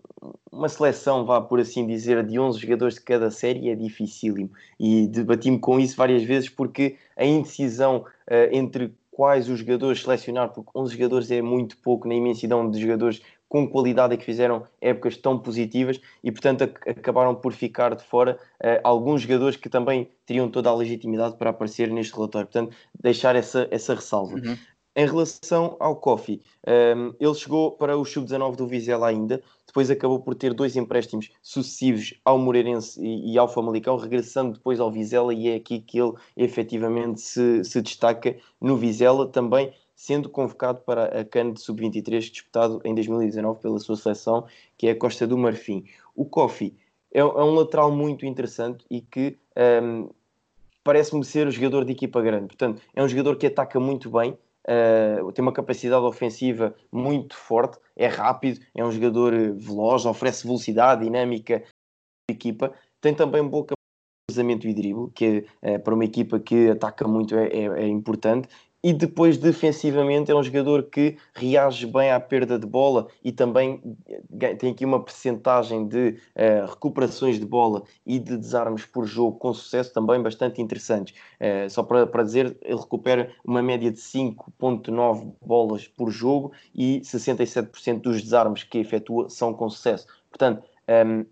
uma 0.50 0.68
seleção, 0.68 1.25
vá 1.25 1.40
por 1.40 1.60
assim 1.60 1.87
dizer, 1.87 2.25
de 2.25 2.38
11 2.38 2.58
jogadores 2.58 2.94
de 2.94 3.00
cada 3.02 3.30
série 3.30 3.70
é 3.70 3.75
dificílimo. 3.75 4.50
E 4.78 5.06
debati-me 5.06 5.58
com 5.58 5.78
isso 5.78 5.96
várias 5.96 6.22
vezes 6.22 6.49
porque 6.49 6.96
a 7.16 7.25
indecisão 7.25 7.99
uh, 7.99 8.52
entre 8.52 8.94
quais 9.10 9.49
os 9.49 9.58
jogadores 9.58 10.02
selecionar, 10.02 10.50
porque 10.50 10.70
11 10.75 10.94
jogadores 10.94 11.30
é 11.30 11.42
muito 11.42 11.76
pouco 11.78 12.08
na 12.08 12.14
imensidão 12.14 12.70
de 12.70 12.80
jogadores 12.80 13.20
com 13.49 13.68
qualidade 13.68 14.16
que 14.16 14.25
fizeram 14.25 14.64
épocas 14.80 15.16
tão 15.16 15.37
positivas 15.37 16.00
e, 16.22 16.30
portanto, 16.30 16.62
acabaram 16.62 17.34
por 17.34 17.52
ficar 17.52 17.96
de 17.96 18.04
fora 18.04 18.38
uh, 18.62 18.80
alguns 18.84 19.22
jogadores 19.22 19.56
que 19.56 19.68
também 19.68 20.08
teriam 20.25 20.49
toda 20.49 20.70
a 20.70 20.75
legitimidade 20.75 21.37
para 21.37 21.50
aparecer 21.50 21.90
neste 21.90 22.14
relatório. 22.14 22.46
Portanto, 22.46 22.75
deixar 22.99 23.34
essa, 23.34 23.66
essa 23.70 23.94
ressalva. 23.94 24.37
Uhum. 24.37 24.56
Em 24.97 25.06
relação 25.06 25.76
ao 25.78 25.94
Kofi, 25.97 26.42
um, 26.66 26.70
ehm, 26.70 27.14
ele 27.20 27.35
chegou 27.35 27.73
para 27.73 27.97
o 27.97 28.04
Sub-19 28.04 28.56
do 28.56 28.66
Vizela 28.66 29.06
ainda, 29.06 29.40
depois 29.64 29.88
acabou 29.88 30.18
por 30.18 30.35
ter 30.35 30.52
dois 30.52 30.76
empréstimos 30.76 31.30
sucessivos 31.40 32.14
ao 32.25 32.37
Moreirense 32.38 33.00
e, 33.00 33.35
e, 33.35 33.38
ao 33.38 33.49
Famalicão, 33.49 33.97
regressando 33.97 34.54
depois 34.54 34.80
ao 34.80 34.90
Vizela, 34.90 35.32
e 35.32 35.49
é 35.49 35.54
aqui 35.54 35.78
que 35.80 36.00
ele 36.00 36.12
efetivamente 36.37 37.20
se, 37.20 37.62
se 37.62 37.80
destaca 37.80 38.37
no 38.61 38.76
Vizela, 38.76 39.28
também 39.28 39.73
sendo 39.94 40.28
convocado 40.28 40.80
para 40.80 41.20
a 41.20 41.25
CAN 41.25 41.52
de 41.52 41.61
Sub-23, 41.61 42.20
disputado 42.30 42.80
em 42.85 42.92
2019 42.94 43.61
pela 43.61 43.78
sua 43.78 43.97
seleção, 43.97 44.47
que 44.76 44.88
é 44.88 44.90
a 44.90 44.99
Costa 44.99 45.25
do 45.26 45.38
Marfim. 45.38 45.85
O 46.16 46.25
Kofi 46.25 46.75
é, 47.12 47.20
é 47.20 47.25
um 47.25 47.54
lateral 47.54 47.92
muito 47.92 48.26
interessante 48.26 48.85
e 48.90 49.02
que 49.02 49.38
um, 49.56 49.61
ehm, 49.61 50.09
parece-me 50.82 51.25
ser 51.25 51.47
o 51.47 51.50
jogador 51.50 51.85
de 51.85 51.92
equipa 51.92 52.20
grande. 52.23 52.49
Portanto, 52.49 52.82
é 52.94 53.02
um 53.02 53.09
jogador 53.09 53.37
que 53.37 53.47
ataca 53.47 53.78
muito 53.78 54.11
bem, 54.11 54.37
Uh, 54.68 55.32
tem 55.32 55.42
uma 55.42 55.52
capacidade 55.52 56.04
ofensiva 56.04 56.74
muito 56.92 57.34
forte, 57.34 57.78
é 57.96 58.06
rápido, 58.06 58.60
é 58.76 58.84
um 58.84 58.92
jogador 58.92 59.32
veloz, 59.56 60.04
oferece 60.04 60.46
velocidade, 60.46 61.04
dinâmica 61.04 61.64
equipa, 62.30 62.72
tem 63.00 63.14
também 63.14 63.42
um 63.42 63.48
bom 63.48 63.66
cruzamento 64.30 64.68
e 64.68 64.74
drible, 64.74 65.10
que 65.12 65.46
é, 65.60 65.78
para 65.78 65.94
uma 65.94 66.04
equipa 66.04 66.38
que 66.38 66.70
ataca 66.70 67.08
muito 67.08 67.36
é, 67.36 67.48
é, 67.48 67.64
é, 67.82 67.88
importante, 67.88 68.48
e 68.82 68.92
depois 68.92 69.37
defensivamente 69.37 70.30
é 70.30 70.34
um 70.34 70.42
jogador 70.42 70.84
que 70.84 71.16
reage 71.34 71.87
bem 71.87 72.10
à 72.10 72.18
perda 72.18 72.58
de 72.58 72.66
bola 72.66 73.08
e 73.22 73.30
também 73.30 73.80
tem 74.58 74.72
aqui 74.72 74.84
uma 74.84 75.02
percentagem 75.02 75.87
de 75.87 76.18
uh, 76.34 76.66
recuperações 76.66 77.38
de 77.38 77.44
bola 77.44 77.82
e 78.06 78.18
de 78.18 78.37
desarmes 78.38 78.87
por 78.87 79.04
jogo 79.06 79.38
com 79.38 79.52
sucesso 79.52 79.92
também 79.92 80.22
bastante 80.22 80.62
interessantes. 80.62 81.14
Uh, 81.38 81.68
só 81.68 81.82
para, 81.82 82.06
para 82.06 82.22
dizer, 82.22 82.56
ele 82.62 82.80
recupera 82.80 83.30
uma 83.44 83.62
média 83.62 83.90
de 83.90 83.99
5.9 83.99 85.34
bolas 85.44 85.87
por 85.87 86.10
jogo 86.10 86.52
e 86.75 87.00
67% 87.00 88.00
dos 88.00 88.22
desarmes 88.22 88.62
que 88.62 88.78
efetua 88.78 89.28
são 89.28 89.52
com 89.52 89.68
sucesso. 89.68 90.06
Portanto, 90.30 90.62
um, 90.88 90.92
ehm, 90.92 91.26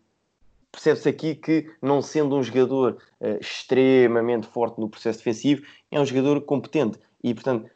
percebe-se 0.71 1.09
aqui 1.09 1.35
que, 1.35 1.71
não 1.81 2.02
sendo 2.02 2.37
um 2.37 2.43
jogador 2.43 2.99
uh, 3.21 3.38
extremamente 3.40 4.47
forte 4.47 4.78
no 4.78 4.88
processo 4.88 5.19
defensivo, 5.19 5.62
é 5.90 5.99
um 5.99 6.05
jogador 6.05 6.43
competente 6.43 6.99
e, 7.23 7.35
portanto, 7.35 7.71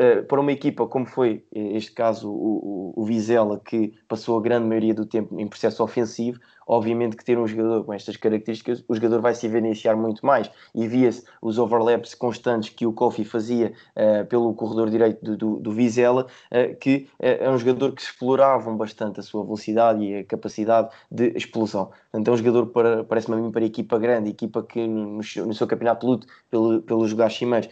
uh, 0.00 0.24
para 0.24 0.40
uma 0.40 0.52
equipa 0.52 0.86
como 0.86 1.06
foi 1.06 1.44
eh, 1.54 1.76
este 1.76 1.92
caso 1.92 2.30
o, 2.30 2.92
o, 2.96 3.02
o, 3.02 3.04
Vizela, 3.04 3.60
que 3.60 3.92
passou 4.08 4.38
a 4.38 4.42
grande 4.42 4.66
maioria 4.66 4.94
do 4.94 5.04
tempo 5.04 5.38
em 5.38 5.46
processo 5.46 5.82
ofensivo, 5.82 6.38
obviamente 6.66 7.16
que 7.16 7.24
ter 7.24 7.38
um 7.38 7.46
jogador 7.46 7.84
com 7.84 7.92
estas 7.92 8.16
características, 8.16 8.84
o 8.86 8.94
jogador 8.94 9.20
vai 9.20 9.34
se 9.34 9.46
evidenciar 9.46 9.96
muito 9.96 10.24
mais. 10.24 10.50
E 10.74 10.86
via-se 10.86 11.24
os 11.40 11.58
overlaps 11.58 12.14
constantes 12.14 12.68
que 12.68 12.86
o 12.86 12.92
Kofi 12.92 13.24
fazia 13.24 13.72
uh, 13.96 14.26
pelo 14.26 14.54
corredor 14.54 14.90
direito 14.90 15.24
do, 15.24 15.36
do, 15.36 15.60
do 15.60 15.72
Vizela, 15.72 16.26
uh, 16.52 16.76
que 16.76 17.08
é 17.18 17.48
um 17.50 17.58
jogador 17.58 17.92
que 17.92 18.02
exploravam 18.02 18.76
bastante 18.76 19.18
a 19.20 19.22
sua 19.22 19.42
velocidade 19.42 20.04
e 20.04 20.18
a 20.18 20.24
capacidade 20.24 20.90
de 21.10 21.32
explosão. 21.36 21.90
É 22.12 22.18
um 22.18 22.36
jogador, 22.36 22.66
para, 22.66 23.04
parece-me 23.04 23.36
a 23.36 23.40
mim, 23.40 23.50
para 23.50 23.62
a 23.62 23.66
equipa 23.66 23.98
grande, 23.98 24.30
equipa 24.30 24.62
que 24.62 24.86
no, 24.86 25.16
no, 25.18 25.54
seu, 25.54 25.66
campeonato 25.66 26.06
luto 26.06 26.26
pelo, 26.50 26.82
pelos 26.82 27.10
jogar 27.10 27.30
cimeiros 27.30 27.68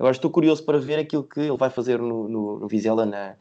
Agora 0.00 0.12
estou 0.12 0.30
curioso 0.30 0.64
para 0.64 0.78
ver 0.78 0.98
aquilo 0.98 1.22
que 1.22 1.40
ele 1.40 1.56
vai 1.58 1.68
fazer 1.68 1.98
no, 1.98 2.26
no, 2.26 2.58
no 2.60 2.66
Vizela 2.66 3.04
na, 3.04 3.36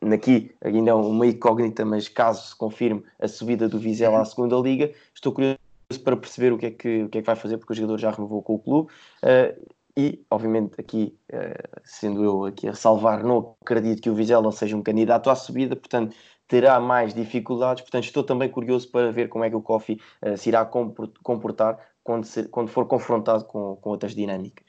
naqui, 0.00 0.54
ainda 0.64 0.92
é 0.92 0.94
uma 0.94 1.26
incógnita, 1.26 1.84
mas 1.84 2.08
caso 2.08 2.50
se 2.50 2.56
confirme 2.56 3.02
a 3.18 3.26
subida 3.26 3.68
do 3.68 3.76
Vizela 3.76 4.20
à 4.20 4.24
segunda 4.24 4.54
liga, 4.56 4.92
estou 5.12 5.32
curioso 5.32 5.58
para 6.04 6.16
perceber 6.16 6.52
o 6.52 6.58
que 6.58 6.66
é 6.66 6.70
que, 6.70 7.02
o 7.02 7.08
que, 7.08 7.18
é 7.18 7.20
que 7.22 7.26
vai 7.26 7.34
fazer, 7.34 7.58
porque 7.58 7.72
o 7.72 7.76
jogador 7.76 7.98
já 7.98 8.12
renovou 8.12 8.40
com 8.40 8.54
o 8.54 8.58
clube. 8.60 8.92
Uh, 9.20 9.66
e, 9.96 10.24
obviamente, 10.30 10.80
aqui, 10.80 11.12
uh, 11.32 11.80
sendo 11.82 12.22
eu 12.22 12.44
aqui 12.44 12.68
a 12.68 12.74
salvar, 12.74 13.24
não 13.24 13.56
acredito 13.60 14.00
que 14.00 14.10
o 14.10 14.14
Vizela 14.14 14.52
seja 14.52 14.76
um 14.76 14.82
candidato 14.82 15.28
à 15.28 15.34
subida, 15.34 15.74
portanto, 15.74 16.14
terá 16.46 16.78
mais 16.78 17.14
dificuldades. 17.14 17.82
Portanto, 17.82 18.04
estou 18.04 18.22
também 18.22 18.48
curioso 18.48 18.88
para 18.92 19.10
ver 19.10 19.28
como 19.28 19.42
é 19.42 19.50
que 19.50 19.56
o 19.56 19.60
Kofi 19.60 20.00
uh, 20.22 20.36
se 20.36 20.50
irá 20.50 20.64
comportar 20.64 21.80
quando, 22.04 22.24
se, 22.26 22.44
quando 22.44 22.68
for 22.68 22.86
confrontado 22.86 23.44
com, 23.46 23.74
com 23.74 23.90
outras 23.90 24.14
dinâmicas. 24.14 24.66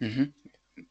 Uhum. 0.00 0.32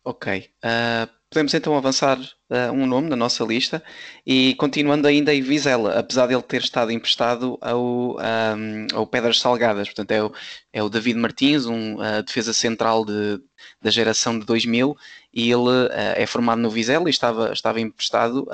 Ok. 0.03 0.49
Uh, 0.63 1.07
podemos 1.29 1.53
então 1.53 1.75
avançar 1.75 2.17
uh, 2.19 2.71
um 2.73 2.85
nome 2.85 3.09
na 3.09 3.15
nossa 3.15 3.43
lista 3.43 3.83
e 4.25 4.55
continuando 4.55 5.07
ainda 5.07 5.33
em 5.33 5.41
Vizela, 5.41 5.99
apesar 5.99 6.27
de 6.27 6.33
ele 6.33 6.41
ter 6.41 6.61
estado 6.61 6.91
emprestado 6.91 7.57
ao, 7.61 8.17
um, 8.17 8.87
ao 8.93 9.05
Pedras 9.05 9.39
Salgadas. 9.39 9.87
Portanto, 9.87 10.11
é 10.11 10.23
o, 10.23 10.33
é 10.73 10.83
o 10.83 10.89
David 10.89 11.19
Martins, 11.19 11.65
um 11.65 11.95
uh, 11.95 12.23
defesa 12.23 12.53
central 12.53 13.03
de, 13.05 13.41
da 13.81 13.89
geração 13.89 14.39
de 14.39 14.45
2000 14.45 14.95
e 15.33 15.51
ele 15.51 15.69
é 16.15 16.25
formado 16.25 16.59
no 16.61 16.69
Vizela 16.69 17.07
e 17.07 17.11
estava, 17.11 17.53
estava 17.53 17.79
emprestado 17.79 18.47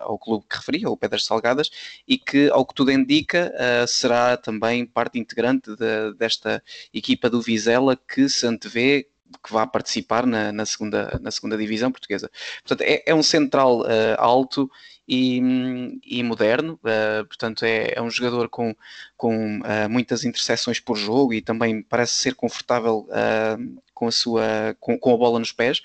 ao 0.00 0.18
clube 0.18 0.46
que 0.48 0.56
referi, 0.56 0.82
ao 0.82 0.96
Pedras 0.96 1.26
Salgadas, 1.26 1.70
e 2.08 2.16
que, 2.16 2.48
ao 2.48 2.64
que 2.64 2.72
tudo 2.72 2.90
indica, 2.90 3.52
será 3.86 4.38
também 4.38 4.86
parte 4.86 5.18
integrante 5.18 5.76
de, 5.76 6.14
desta 6.14 6.62
equipa 6.90 7.28
do 7.28 7.42
Vizela 7.42 7.98
que 7.98 8.30
se 8.30 8.46
antevê 8.46 9.06
que 9.42 9.52
vá 9.52 9.66
participar 9.66 10.26
na, 10.26 10.52
na, 10.52 10.66
segunda, 10.66 11.18
na 11.20 11.30
segunda 11.30 11.56
divisão 11.56 11.90
portuguesa. 11.90 12.30
Portanto, 12.62 12.82
é, 12.82 13.02
é 13.06 13.14
um 13.14 13.22
central 13.22 13.80
uh, 13.80 14.16
alto 14.18 14.70
e, 15.08 15.40
e 16.04 16.22
moderno, 16.22 16.78
uh, 16.82 17.26
portanto, 17.26 17.64
é, 17.64 17.92
é, 17.94 18.02
um 18.02 18.10
jogador 18.10 18.48
com, 18.48 18.74
com 19.16 19.58
uh, 19.58 19.88
muitas 19.88 20.24
interseções 20.24 20.80
por 20.80 20.96
jogo 20.96 21.34
e 21.34 21.40
também 21.40 21.82
parece 21.82 22.14
ser 22.14 22.34
confortável 22.34 23.06
com, 23.92 24.08
a 24.08 24.12
sua, 24.12 24.76
com, 24.80 24.98
com, 24.98 25.14
a 25.14 25.16
bola 25.16 25.38
nos 25.38 25.52
pés. 25.52 25.82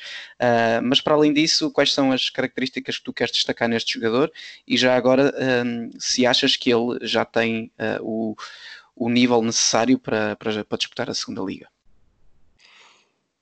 mas, 0.83 1.01
para 1.01 1.13
além 1.13 1.33
disso, 1.33 1.71
quais 1.71 1.93
são 1.93 2.11
as 2.11 2.29
características 2.29 2.97
que 2.97 3.03
tu 3.03 3.13
queres 3.13 3.33
destacar 3.33 3.67
neste 3.69 3.93
jogador? 3.93 4.31
E 4.67 4.77
já 4.77 4.95
agora, 4.95 5.33
se 5.99 6.25
achas 6.25 6.55
que 6.55 6.71
ele 6.71 6.99
já 7.01 7.23
tem 7.23 7.71
o, 8.01 8.35
o 8.95 9.09
nível 9.09 9.41
necessário 9.41 9.99
para, 9.99 10.35
para, 10.35 10.65
para 10.65 10.77
disputar 10.77 11.09
a 11.09 11.13
segunda 11.13 11.41
liga? 11.41 11.67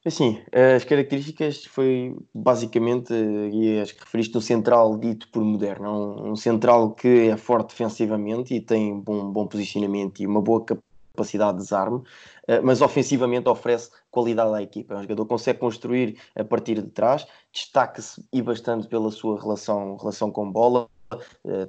Assim, 0.08 0.42
as 0.78 0.86
características 0.86 1.66
foi 1.66 2.16
basicamente, 2.34 3.14
e 3.14 3.78
as 3.82 3.92
que 3.92 4.00
referiste, 4.00 4.38
um 4.38 4.42
central 4.42 4.98
dito 4.98 5.28
por 5.30 5.44
moderno. 5.44 6.24
Um, 6.24 6.32
um 6.32 6.36
central 6.38 6.92
que 6.94 7.28
é 7.28 7.36
forte 7.36 7.72
defensivamente 7.72 8.54
e 8.54 8.62
tem 8.62 8.98
bom, 9.02 9.30
bom 9.30 9.46
posicionamento 9.46 10.22
e 10.22 10.26
uma 10.26 10.42
boa 10.42 10.64
capacidade 10.64 11.58
de 11.58 11.64
desarme, 11.66 12.02
eh, 12.48 12.62
mas 12.62 12.82
ofensivamente 12.82 13.50
oferece 13.50 13.92
qualidade 14.10 14.56
à 14.56 14.62
equipa. 14.62 14.94
É 14.94 14.98
um 14.98 15.02
jogador 15.02 15.26
que 15.26 15.30
consegue 15.30 15.60
construir 15.60 16.18
a 16.38 16.44
partir 16.46 16.82
de 16.82 16.90
trás, 16.90 17.28
destaca-se 17.52 18.24
e 18.32 18.42
bastante 18.42 18.88
pela 18.88 19.12
sua 19.12 19.38
relação, 19.42 19.98
relação 19.98 20.32
com 20.32 20.50
bola, 20.50 20.88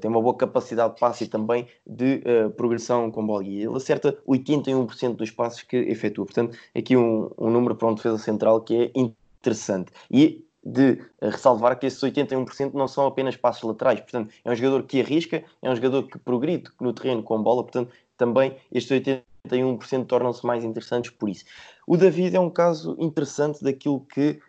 tem 0.01 0.11
uma 0.11 0.21
boa 0.21 0.37
capacidade 0.37 0.95
de 0.95 1.01
passe 1.01 1.25
e 1.25 1.29
também 1.29 1.67
de 1.87 2.23
uh, 2.25 2.51
progressão 2.51 3.11
com 3.11 3.27
bola. 3.27 3.45
E 3.45 3.63
ele 3.63 3.77
acerta 3.77 4.19
81% 4.27 5.17
dos 5.17 5.31
passos 5.31 5.63
que 5.63 5.77
efetua. 5.77 6.25
Portanto, 6.25 6.57
aqui 6.75 6.97
um, 6.97 7.31
um 7.39 7.51
número 7.51 7.75
para 7.75 7.89
um 7.89 7.95
defesa 7.95 8.19
central 8.19 8.61
que 8.61 8.75
é 8.75 8.91
interessante. 8.95 9.93
E 10.11 10.45
de 10.65 10.93
uh, 11.23 11.31
ressalvar 11.31 11.79
que 11.79 11.87
esses 11.87 12.01
81% 12.01 12.75
não 12.75 12.89
são 12.89 13.07
apenas 13.07 13.37
passos 13.37 13.63
laterais. 13.63 14.01
Portanto, 14.01 14.33
é 14.45 14.51
um 14.51 14.55
jogador 14.55 14.83
que 14.85 15.01
arrisca, 15.01 15.45
é 15.63 15.71
um 15.71 15.75
jogador 15.75 16.05
que 16.05 16.19
progride 16.19 16.71
no 16.81 16.93
terreno 16.93 17.23
com 17.23 17.43
bola. 17.43 17.63
Portanto, 17.63 17.93
também 18.17 18.57
estes 18.73 19.01
81% 19.01 20.07
tornam-se 20.07 20.45
mais 20.45 20.65
interessantes 20.65 21.11
por 21.11 21.29
isso. 21.29 21.45
O 21.87 21.97
David 21.97 22.37
é 22.37 22.41
um 22.41 22.51
caso 22.51 22.97
interessante 22.99 23.63
daquilo 23.63 24.01
que 24.01 24.41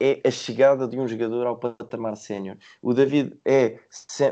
é 0.00 0.20
a 0.24 0.30
chegada 0.30 0.86
de 0.88 0.98
um 0.98 1.06
jogador 1.06 1.46
ao 1.46 1.56
patamar 1.56 2.16
sénior. 2.16 2.56
O 2.82 2.92
David 2.92 3.38
é, 3.44 3.78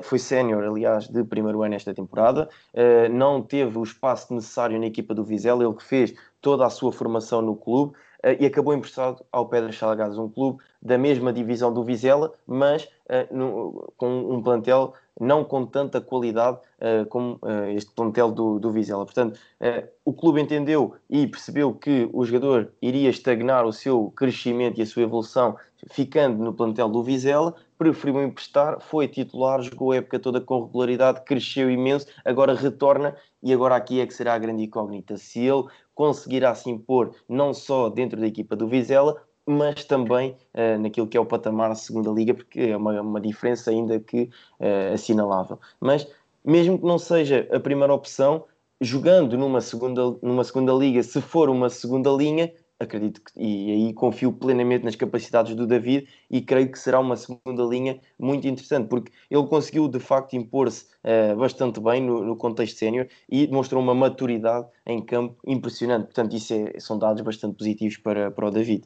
foi 0.02 0.18
sénior, 0.18 0.64
aliás, 0.64 1.08
de 1.08 1.24
primeiro 1.24 1.62
ano 1.62 1.74
esta 1.74 1.94
temporada, 1.94 2.48
uh, 2.74 3.12
não 3.12 3.42
teve 3.42 3.78
o 3.78 3.82
espaço 3.82 4.34
necessário 4.34 4.78
na 4.78 4.86
equipa 4.86 5.14
do 5.14 5.24
Vizela, 5.24 5.64
ele 5.64 5.74
que 5.74 5.84
fez 5.84 6.14
toda 6.40 6.66
a 6.66 6.70
sua 6.70 6.92
formação 6.92 7.40
no 7.40 7.56
clube 7.56 7.96
e 8.38 8.46
acabou 8.46 8.72
emprestado 8.72 9.24
ao 9.32 9.46
Pedras 9.48 9.76
Salgados, 9.76 10.18
um 10.18 10.28
clube 10.28 10.62
da 10.80 10.96
mesma 10.96 11.32
divisão 11.32 11.72
do 11.72 11.82
Vizela, 11.82 12.32
mas 12.46 12.84
uh, 12.84 13.34
no, 13.34 13.92
com 13.96 14.08
um 14.32 14.42
plantel 14.42 14.94
não 15.20 15.44
com 15.44 15.66
tanta 15.66 16.00
qualidade 16.00 16.58
uh, 16.78 17.06
como 17.06 17.34
uh, 17.42 17.68
este 17.74 17.92
plantel 17.92 18.32
do, 18.32 18.58
do 18.58 18.72
Vizela. 18.72 19.04
Portanto, 19.04 19.38
uh, 19.60 19.88
o 20.04 20.12
clube 20.12 20.40
entendeu 20.40 20.94
e 21.08 21.26
percebeu 21.26 21.74
que 21.74 22.08
o 22.12 22.24
jogador 22.24 22.72
iria 22.80 23.10
estagnar 23.10 23.66
o 23.66 23.72
seu 23.72 24.12
crescimento 24.16 24.78
e 24.78 24.82
a 24.82 24.86
sua 24.86 25.02
evolução 25.02 25.56
ficando 25.90 26.42
no 26.42 26.54
plantel 26.54 26.88
do 26.88 27.02
Vizela, 27.02 27.54
preferiu 27.76 28.22
emprestar, 28.22 28.80
foi 28.80 29.08
titular, 29.08 29.60
jogou 29.60 29.92
a 29.92 29.96
época 29.96 30.18
toda 30.18 30.40
com 30.40 30.64
regularidade, 30.64 31.22
cresceu 31.24 31.70
imenso, 31.70 32.06
agora 32.24 32.54
retorna 32.54 33.16
e 33.42 33.52
agora 33.52 33.74
aqui 33.74 34.00
é 34.00 34.06
que 34.06 34.14
será 34.14 34.34
a 34.34 34.38
grande 34.38 34.62
incógnita. 34.62 35.16
Se 35.16 35.40
ele 35.40 35.64
conseguirá 36.02 36.52
se 36.52 36.68
impor 36.68 37.14
não 37.28 37.54
só 37.54 37.88
dentro 37.88 38.20
da 38.20 38.26
equipa 38.26 38.56
do 38.56 38.66
Vizela, 38.66 39.22
mas 39.46 39.84
também 39.84 40.36
uh, 40.52 40.76
naquilo 40.80 41.06
que 41.06 41.16
é 41.16 41.20
o 41.20 41.24
patamar 41.24 41.68
da 41.68 41.76
segunda 41.76 42.10
liga, 42.10 42.34
porque 42.34 42.58
é 42.58 42.76
uma, 42.76 43.00
uma 43.00 43.20
diferença 43.20 43.70
ainda 43.70 44.00
que 44.00 44.22
uh, 44.58 44.94
assinalável. 44.94 45.60
Mas 45.80 46.08
mesmo 46.44 46.76
que 46.76 46.84
não 46.84 46.98
seja 46.98 47.46
a 47.52 47.60
primeira 47.60 47.94
opção, 47.94 48.46
jogando 48.80 49.38
numa 49.38 49.60
segunda, 49.60 50.16
numa 50.20 50.42
segunda 50.42 50.72
liga, 50.72 51.04
se 51.04 51.20
for 51.20 51.48
uma 51.48 51.70
segunda 51.70 52.10
linha, 52.10 52.52
acredito 52.82 53.20
que, 53.20 53.32
e 53.36 53.70
aí 53.70 53.94
confio 53.94 54.32
plenamente 54.32 54.84
nas 54.84 54.96
capacidades 54.96 55.54
do 55.54 55.66
David 55.66 56.08
e 56.30 56.40
creio 56.40 56.70
que 56.70 56.78
será 56.78 57.00
uma 57.00 57.16
segunda 57.16 57.62
linha 57.64 58.00
muito 58.18 58.46
interessante, 58.46 58.88
porque 58.88 59.12
ele 59.30 59.46
conseguiu 59.46 59.88
de 59.88 59.98
facto 59.98 60.34
impor-se 60.34 60.86
uh, 61.04 61.36
bastante 61.36 61.80
bem 61.80 62.02
no, 62.02 62.24
no 62.24 62.36
contexto 62.36 62.78
sénior 62.78 63.06
e 63.28 63.46
demonstrou 63.46 63.82
uma 63.82 63.94
maturidade 63.94 64.66
em 64.86 65.00
campo 65.04 65.36
impressionante. 65.46 66.04
Portanto, 66.04 66.36
isso 66.36 66.54
é, 66.54 66.78
são 66.80 66.98
dados 66.98 67.22
bastante 67.22 67.56
positivos 67.56 67.96
para, 67.96 68.30
para 68.30 68.46
o 68.46 68.50
David. 68.50 68.84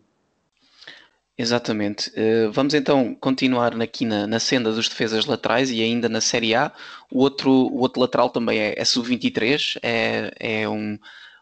Exatamente. 1.38 2.10
Uh, 2.10 2.50
vamos 2.50 2.72
então 2.72 3.14
continuar 3.14 3.78
aqui 3.82 4.06
na, 4.06 4.26
na, 4.26 4.40
senda 4.40 4.72
dos 4.72 4.88
defesas 4.88 5.26
laterais 5.26 5.70
e 5.70 5.82
ainda 5.82 6.08
na 6.08 6.20
Série 6.20 6.54
A. 6.54 6.72
O 7.12 7.20
outro, 7.20 7.50
o 7.50 7.80
outro 7.80 8.00
lateral 8.00 8.30
também 8.30 8.58
é, 8.58 8.74
é 8.76 8.84
sub-23, 8.84 9.78
é, 9.82 10.32
é 10.40 10.68
um, 10.68 10.98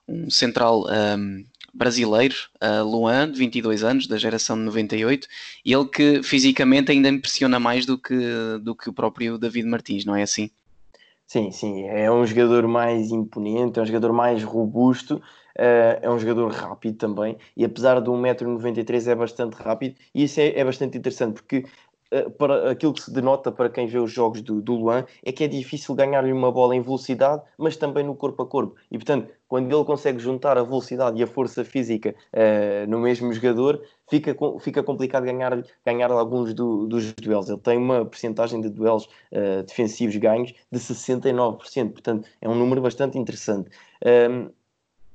um 0.08 0.28
central 0.28 0.84
um, 0.90 1.44
brasileiro, 1.75 2.35
uh, 2.62 2.85
Luan, 2.85 3.31
de 3.31 3.38
22 3.38 3.83
anos, 3.83 4.07
da 4.07 4.16
geração 4.16 4.57
de 4.57 4.62
98, 4.62 5.26
e 5.64 5.73
ele 5.73 5.87
que 5.87 6.23
fisicamente 6.23 6.93
ainda 6.93 7.09
impressiona 7.09 7.59
mais 7.59 7.85
do 7.85 7.99
que, 7.99 8.16
do 8.62 8.75
que 8.75 8.88
o 8.88 8.93
próprio 8.93 9.37
David 9.37 9.66
Martins, 9.69 10.04
não 10.04 10.14
é 10.14 10.23
assim? 10.23 10.50
Sim, 11.26 11.50
sim, 11.50 11.85
é 11.88 12.11
um 12.11 12.25
jogador 12.25 12.69
mais 12.69 13.11
imponente, 13.11 13.78
é 13.78 13.83
um 13.83 13.87
jogador 13.87 14.12
mais 14.12 14.43
robusto, 14.45 15.16
uh, 15.16 15.99
é 16.00 16.09
um 16.09 16.19
jogador 16.19 16.52
rápido 16.52 16.97
também, 16.97 17.37
e 17.57 17.64
apesar 17.64 18.00
de 18.00 18.09
1,93m 18.09 19.09
é 19.09 19.14
bastante 19.14 19.54
rápido, 19.54 19.97
e 20.14 20.25
isso 20.25 20.38
é, 20.40 20.59
é 20.59 20.64
bastante 20.64 20.97
interessante, 20.97 21.35
porque 21.35 21.64
para 22.38 22.71
aquilo 22.71 22.92
que 22.92 23.02
se 23.02 23.12
denota 23.12 23.50
para 23.50 23.68
quem 23.68 23.87
vê 23.87 23.99
os 23.99 24.12
jogos 24.12 24.42
do, 24.42 24.61
do 24.61 24.75
Luan 24.75 25.04
é 25.25 25.33
que 25.33 25.44
é 25.44 25.49
difícil 25.49 25.94
ganhar-lhe 25.94 26.33
uma 26.33 26.52
bola 26.52 26.75
em 26.76 26.80
velocidade, 26.80 27.42
mas 27.59 27.76
também 27.76 28.04
no 28.04 28.14
corpo 28.14 28.42
a 28.42 28.47
corpo, 28.47 28.76
e 28.90 28.99
portanto, 28.99 29.28
quando 29.49 29.73
ele 29.73 29.85
consegue 29.85 30.18
juntar 30.18 30.59
a 30.59 30.62
velocidade 30.62 31.18
e 31.18 31.23
a 31.23 31.26
força 31.26 31.64
física 31.64 32.14
uh, 32.33 32.90
no 32.90 32.99
mesmo 32.99 33.33
jogador, 33.33 33.80
fica, 34.09 34.35
fica 34.61 34.83
complicado 34.83 35.25
ganhar, 35.25 35.64
ganhar 35.87 36.11
alguns 36.11 36.52
do, 36.54 36.87
dos 36.87 37.12
duelos. 37.12 37.49
Ele 37.49 37.59
tem 37.59 37.78
uma 37.78 38.04
percentagem 38.04 38.61
de 38.61 38.68
duelos 38.68 39.04
uh, 39.04 39.62
defensivos 39.64 40.16
ganhos 40.16 40.52
de 40.73 40.78
69%, 40.78 41.92
portanto 41.92 42.28
é 42.40 42.49
um 42.49 42.54
número 42.54 42.80
bastante 42.80 43.18
interessante. 43.18 43.71
Um, 44.04 44.50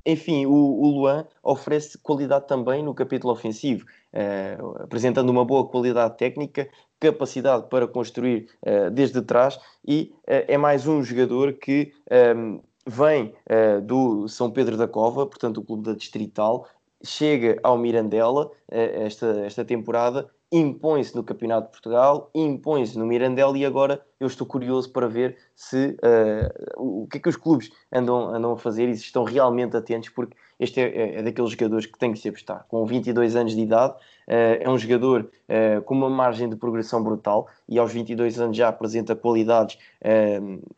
enfim, 0.05 0.45
o, 0.45 0.53
o 0.53 0.87
Luan 0.89 1.27
oferece 1.43 1.97
qualidade 1.97 2.47
também 2.47 2.81
no 2.81 2.93
capítulo 2.93 3.33
ofensivo, 3.33 3.85
uh, 4.13 4.83
apresentando 4.83 5.29
uma 5.29 5.43
boa 5.43 5.67
qualidade 5.67 6.17
técnica, 6.17 6.69
capacidade 6.99 7.67
para 7.69 7.87
construir 7.87 8.47
uh, 8.61 8.91
desde 8.91 9.21
trás 9.21 9.59
e 9.87 10.13
uh, 10.23 10.45
é 10.47 10.57
mais 10.57 10.87
um 10.87 11.03
jogador 11.03 11.53
que 11.53 11.91
um, 12.35 12.59
vem 12.87 13.35
do 13.83 14.27
São 14.27 14.49
Pedro 14.49 14.75
da 14.75 14.87
Cova, 14.87 15.27
portanto 15.27 15.57
o 15.59 15.63
clube 15.63 15.83
da 15.83 15.93
Distrital, 15.93 16.67
chega 17.03 17.59
ao 17.61 17.77
Mirandela 17.77 18.49
esta, 18.67 19.27
esta 19.45 19.63
temporada 19.63 20.27
impõe-se 20.51 21.15
no 21.15 21.23
Campeonato 21.23 21.67
de 21.67 21.71
Portugal, 21.71 22.29
impõe-se 22.33 22.97
no 22.97 23.05
Mirandela 23.05 23.57
e 23.57 23.65
agora 23.65 24.01
eu 24.19 24.27
estou 24.27 24.47
curioso 24.47 24.91
para 24.91 25.07
ver 25.07 25.37
se 25.55 25.95
uh, 26.03 27.03
o 27.03 27.07
que 27.07 27.17
é 27.17 27.21
que 27.21 27.29
os 27.29 27.35
clubes 27.35 27.69
andam, 27.91 28.33
andam 28.33 28.53
a 28.53 28.57
fazer 28.57 28.89
e 28.89 28.97
se 28.97 29.03
estão 29.03 29.23
realmente 29.23 29.77
atentos, 29.77 30.09
porque 30.09 30.35
este 30.59 30.81
é, 30.81 30.85
é, 30.85 31.15
é 31.19 31.23
daqueles 31.23 31.51
jogadores 31.51 31.85
que 31.85 31.97
tem 31.99 32.11
que 32.11 32.19
se 32.19 32.29
apostar. 32.29 32.65
Com 32.67 32.83
22 32.85 33.35
anos 33.35 33.55
de 33.55 33.61
idade, 33.61 33.93
uh, 33.93 34.18
é 34.29 34.69
um 34.69 34.77
jogador 34.77 35.29
uh, 35.49 35.81
com 35.81 35.95
uma 35.95 36.09
margem 36.09 36.47
de 36.47 36.55
progressão 36.55 37.03
brutal 37.03 37.47
e 37.67 37.79
aos 37.79 37.91
22 37.91 38.39
anos 38.39 38.55
já 38.55 38.67
apresenta 38.67 39.15
qualidades 39.15 39.77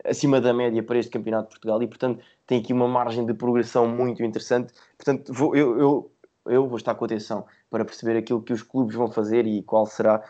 acima 0.04 0.40
da 0.40 0.52
média 0.52 0.82
para 0.82 0.98
este 0.98 1.10
Campeonato 1.10 1.44
de 1.44 1.50
Portugal 1.50 1.82
e, 1.82 1.86
portanto, 1.86 2.22
tem 2.46 2.60
aqui 2.60 2.72
uma 2.72 2.88
margem 2.88 3.24
de 3.24 3.34
progressão 3.34 3.86
muito 3.86 4.22
interessante. 4.22 4.72
Portanto, 4.96 5.32
vou, 5.32 5.54
eu, 5.54 5.78
eu 5.78 6.12
eu 6.44 6.66
vou 6.66 6.76
estar 6.76 6.96
com 6.96 7.04
atenção 7.04 7.44
para 7.70 7.84
perceber 7.84 8.18
aquilo 8.18 8.42
que 8.42 8.52
os 8.52 8.62
clubes 8.62 8.96
vão 8.96 9.06
fazer 9.06 9.46
e 9.46 9.62
qual 9.62 9.86
será 9.86 10.20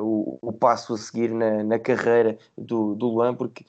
o, 0.00 0.38
o, 0.40 0.52
passo 0.54 0.94
a 0.94 0.96
seguir 0.96 1.34
na, 1.34 1.62
na 1.62 1.78
carreira 1.78 2.38
do, 2.56 2.94
do 2.94 3.08
Luan, 3.08 3.34
porque 3.34 3.66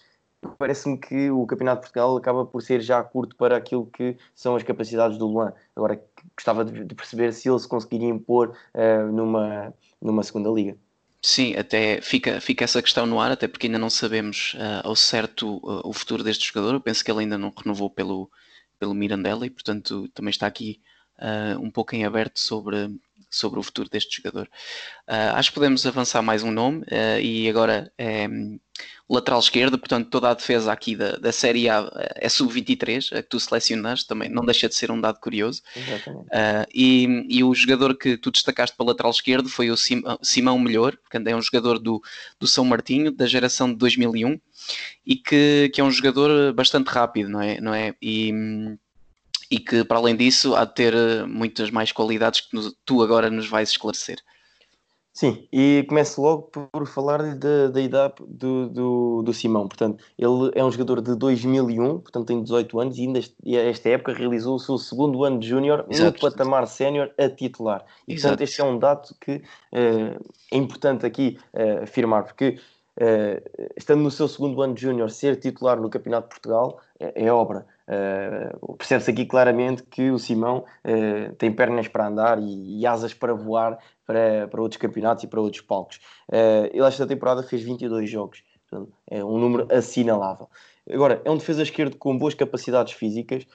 parece-me 0.58 0.98
que 0.98 1.30
o 1.30 1.46
Campeonato 1.46 1.82
de 1.82 1.88
Portugal 1.88 2.18
acaba 2.18 2.46
por 2.46 2.62
ser 2.62 2.82
já 2.82 3.04
curto 3.04 3.36
para 3.36 3.56
aquilo 3.56 3.86
que 3.86 4.18
são 4.34 4.56
as 4.56 4.64
capacidades 4.64 5.18
do 5.18 5.28
Luan. 5.28 5.54
Agora, 5.76 6.04
gostava 6.36 6.66
de, 6.66 6.96
perceber 6.96 7.34
se 7.34 7.50
ele 7.50 7.60
se 7.60 7.68
conseguiria 7.68 8.10
impor 8.10 8.56
uh, 8.74 9.12
numa, 9.12 9.74
numa 10.02 10.24
segunda 10.24 10.50
liga. 10.50 10.76
Sim, 11.24 11.56
até 11.56 12.02
fica, 12.02 12.42
fica 12.42 12.64
essa 12.64 12.82
questão 12.82 13.06
no 13.06 13.20
ar, 13.20 13.32
até 13.32 13.48
porque 13.48 13.68
ainda 13.68 13.78
não 13.78 13.90
sabemos 13.90 14.56
uh, 14.56 14.88
ao 14.88 14.96
certo 14.96 15.58
uh, 15.58 15.88
o 15.88 15.94
futuro 15.94 16.24
deste 16.24 16.48
jogador. 16.48 16.74
Eu 16.74 16.82
penso 16.82 17.06
que 17.06 17.12
ele 17.12 17.22
ainda 17.22 17.38
não 17.38 17.54
renovou 17.56 17.90
pelo, 17.90 18.30
pelo 18.80 18.96
Mirandela 18.96 19.46
e, 19.46 19.50
portanto, 19.50 20.08
também 20.10 20.32
está 20.32 20.48
aqui 20.48 20.82
um 21.62 21.70
pouco 21.70 21.96
em 21.96 22.04
aberto 22.04 22.40
sobre, 22.40 23.00
sobre 23.32 23.60
o 23.60 23.64
futuro 23.64 23.90
deste 23.90 24.18
jogador. 24.18 24.48
Uh, 25.08 25.34
acho 25.36 25.50
que 25.50 25.56
podemos 25.56 25.86
avançar 25.86 26.22
mais 26.22 26.44
um 26.44 26.52
nome 26.52 26.82
uh, 26.82 27.20
e 27.22 27.50
agora 27.50 27.92
é 27.98 28.28
um, 28.28 28.60
lateral 29.10 29.40
esquerdo, 29.40 29.80
portanto 29.80 30.10
toda 30.10 30.30
a 30.30 30.34
defesa 30.34 30.72
aqui 30.72 30.96
da, 30.96 31.14
da 31.14 31.32
Série 31.32 31.70
A 31.70 31.90
é 32.16 32.28
sub-23, 32.28 33.18
a 33.18 33.24
que 33.24 33.30
tu 33.30 33.40
selecionaste, 33.40 34.08
também 34.08 34.30
não 34.30 34.44
deixa 34.44 34.68
de 34.68 34.76
ser 34.76 34.92
um 34.92 35.00
dado 35.00 35.20
curioso. 35.20 35.62
Uh, 35.78 36.68
e, 36.74 37.26
e, 37.30 37.44
o 37.44 37.54
jogador 37.56 37.98
que 37.98 38.18
tu 38.18 38.32
destacaste 38.32 38.76
para 38.76 38.86
lateral 38.86 39.12
esquerdo 39.12 39.48
foi 39.48 39.72
o 39.72 39.78
Sim, 39.78 40.02
Simão 40.22 40.60
Melhor, 40.60 40.98
que 41.10 41.18
é 41.18 41.36
um 41.36 41.42
jogador 41.42 41.80
do, 41.80 42.02
do 42.40 42.48
São 42.48 42.66
Martinho, 42.66 43.12
da 43.12 43.26
geração 43.26 43.70
de 43.70 43.78
2001, 43.78 44.40
e 45.06 45.16
que, 45.16 45.72
que 45.74 45.80
é 45.80 45.84
um 45.84 45.92
jogador 45.92 46.54
bastante 46.54 46.88
rápido, 46.88 47.30
não 47.30 47.42
é? 47.42 47.62
Não 47.62 47.74
é? 47.74 47.96
E, 48.02 48.34
e 49.52 49.60
que, 49.60 49.84
para 49.84 49.98
além 49.98 50.16
disso, 50.16 50.56
há 50.56 50.64
de 50.64 50.74
ter 50.74 50.94
eh, 50.94 51.26
muitas 51.26 51.70
mais 51.70 51.92
qualidades 51.92 52.40
que 52.40 52.58
tu 52.86 53.04
agora 53.04 53.30
nos 53.30 53.50
vais 53.50 53.70
esclarecer. 53.70 54.18
Sim, 55.14 55.46
e 55.52 55.86
começo 55.90 56.22
logo 56.22 56.44
por 56.44 56.88
falar 56.88 57.36
da, 57.36 57.68
da 57.68 57.82
idade 57.82 58.14
do, 58.26 58.70
do, 58.70 59.22
do, 59.22 59.34
Simão. 59.34 59.68
Portanto, 59.68 60.02
ele 60.18 60.52
é 60.56 60.64
um 60.64 60.72
jogador 60.72 61.02
de 61.02 61.18
2001, 61.18 62.00
portanto 62.00 62.28
tem 62.28 62.42
18 62.42 62.80
anos 62.80 62.98
e 62.98 63.02
ainda 63.02 63.20
esta 63.70 63.90
época 63.90 64.14
realizou 64.14 64.56
o 64.56 64.60
seu 64.60 64.78
segundo 64.78 65.26
ano 65.26 65.38
de 65.38 65.50
júnior 65.50 65.86
no 65.90 66.14
patamar 66.14 66.66
sénior 66.66 67.12
a 67.18 67.30
titular. 67.30 67.84
E 68.08 68.14
portanto, 68.14 68.42
Exato. 68.42 68.44
este 68.44 68.62
é 68.62 68.64
um 68.64 68.80
dado 68.80 69.14
que 69.20 69.34
uh, 69.34 70.32
é 70.50 70.58
importante 70.58 71.06
aqui 71.06 71.38
uh, 71.54 71.84
afirmar, 71.84 72.24
porque 72.24 72.58
uh, 73.02 73.72
estando 73.76 74.02
no 74.02 74.12
seu 74.12 74.30
segundo 74.30 74.62
ano 74.62 74.74
de 74.74 74.82
júnior, 74.82 75.12
ser 75.12 75.36
titular 75.36 75.78
no 75.78 75.90
Campeonato 75.90 76.30
de 76.30 76.36
Portugal 76.36 76.80
é, 76.98 77.26
é 77.26 77.34
obra. 77.34 77.68
Uh, 77.88 78.76
Percebe-se 78.78 79.12
aqui 79.12 79.26
claramente 79.26 79.84
que 79.84 80.12
o 80.12 80.20
Simão 80.20 80.60
uh, 80.86 81.36
tem 81.36 81.52
pernas 81.52 81.88
para 81.88 82.08
andar 82.08 82.40
e, 82.40 82.80
e, 82.80 82.86
asas 82.86 83.14
para 83.14 83.34
voar 83.34 83.78
para, 84.06 84.48
para 84.48 84.62
outros 84.62 84.80
campeonatos 84.80 85.24
e 85.24 85.28
para 85.28 85.42
outros 85.42 85.62
palcos. 85.62 85.98
Uh, 86.30 86.70
ele 86.72 86.86
esta 86.86 87.08
temporada 87.08 87.44
fez 87.44 87.62
22 87.62 88.10
jogos, 88.10 88.44
portanto, 88.70 88.94
é 89.10 89.24
um 89.24 89.38
número 89.38 89.68
assinalável. 89.72 90.50
Agora, 90.90 91.22
é 91.24 91.30
um 91.30 91.38
defesa 91.38 91.62
esquerdo 91.62 91.96
com 91.96 92.18
boas 92.18 92.34
capacidades 92.34 92.94
físicas, 92.94 93.46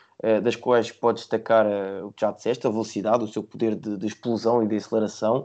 das 0.45 0.55
quais 0.55 0.93
pode 0.93 1.19
destacar 1.19 1.67
o 2.05 2.13
que 2.13 2.21
já 2.21 2.31
disseste, 2.31 2.67
a 2.67 2.71
velocidade, 2.71 3.25
o 3.25 3.27
seu 3.27 3.43
poder 3.43 3.75
de, 3.75 3.99
de 3.99 4.07
explosão 4.07 4.63
e 4.63 4.69
de 4.69 4.77
aceleração, 4.77 5.45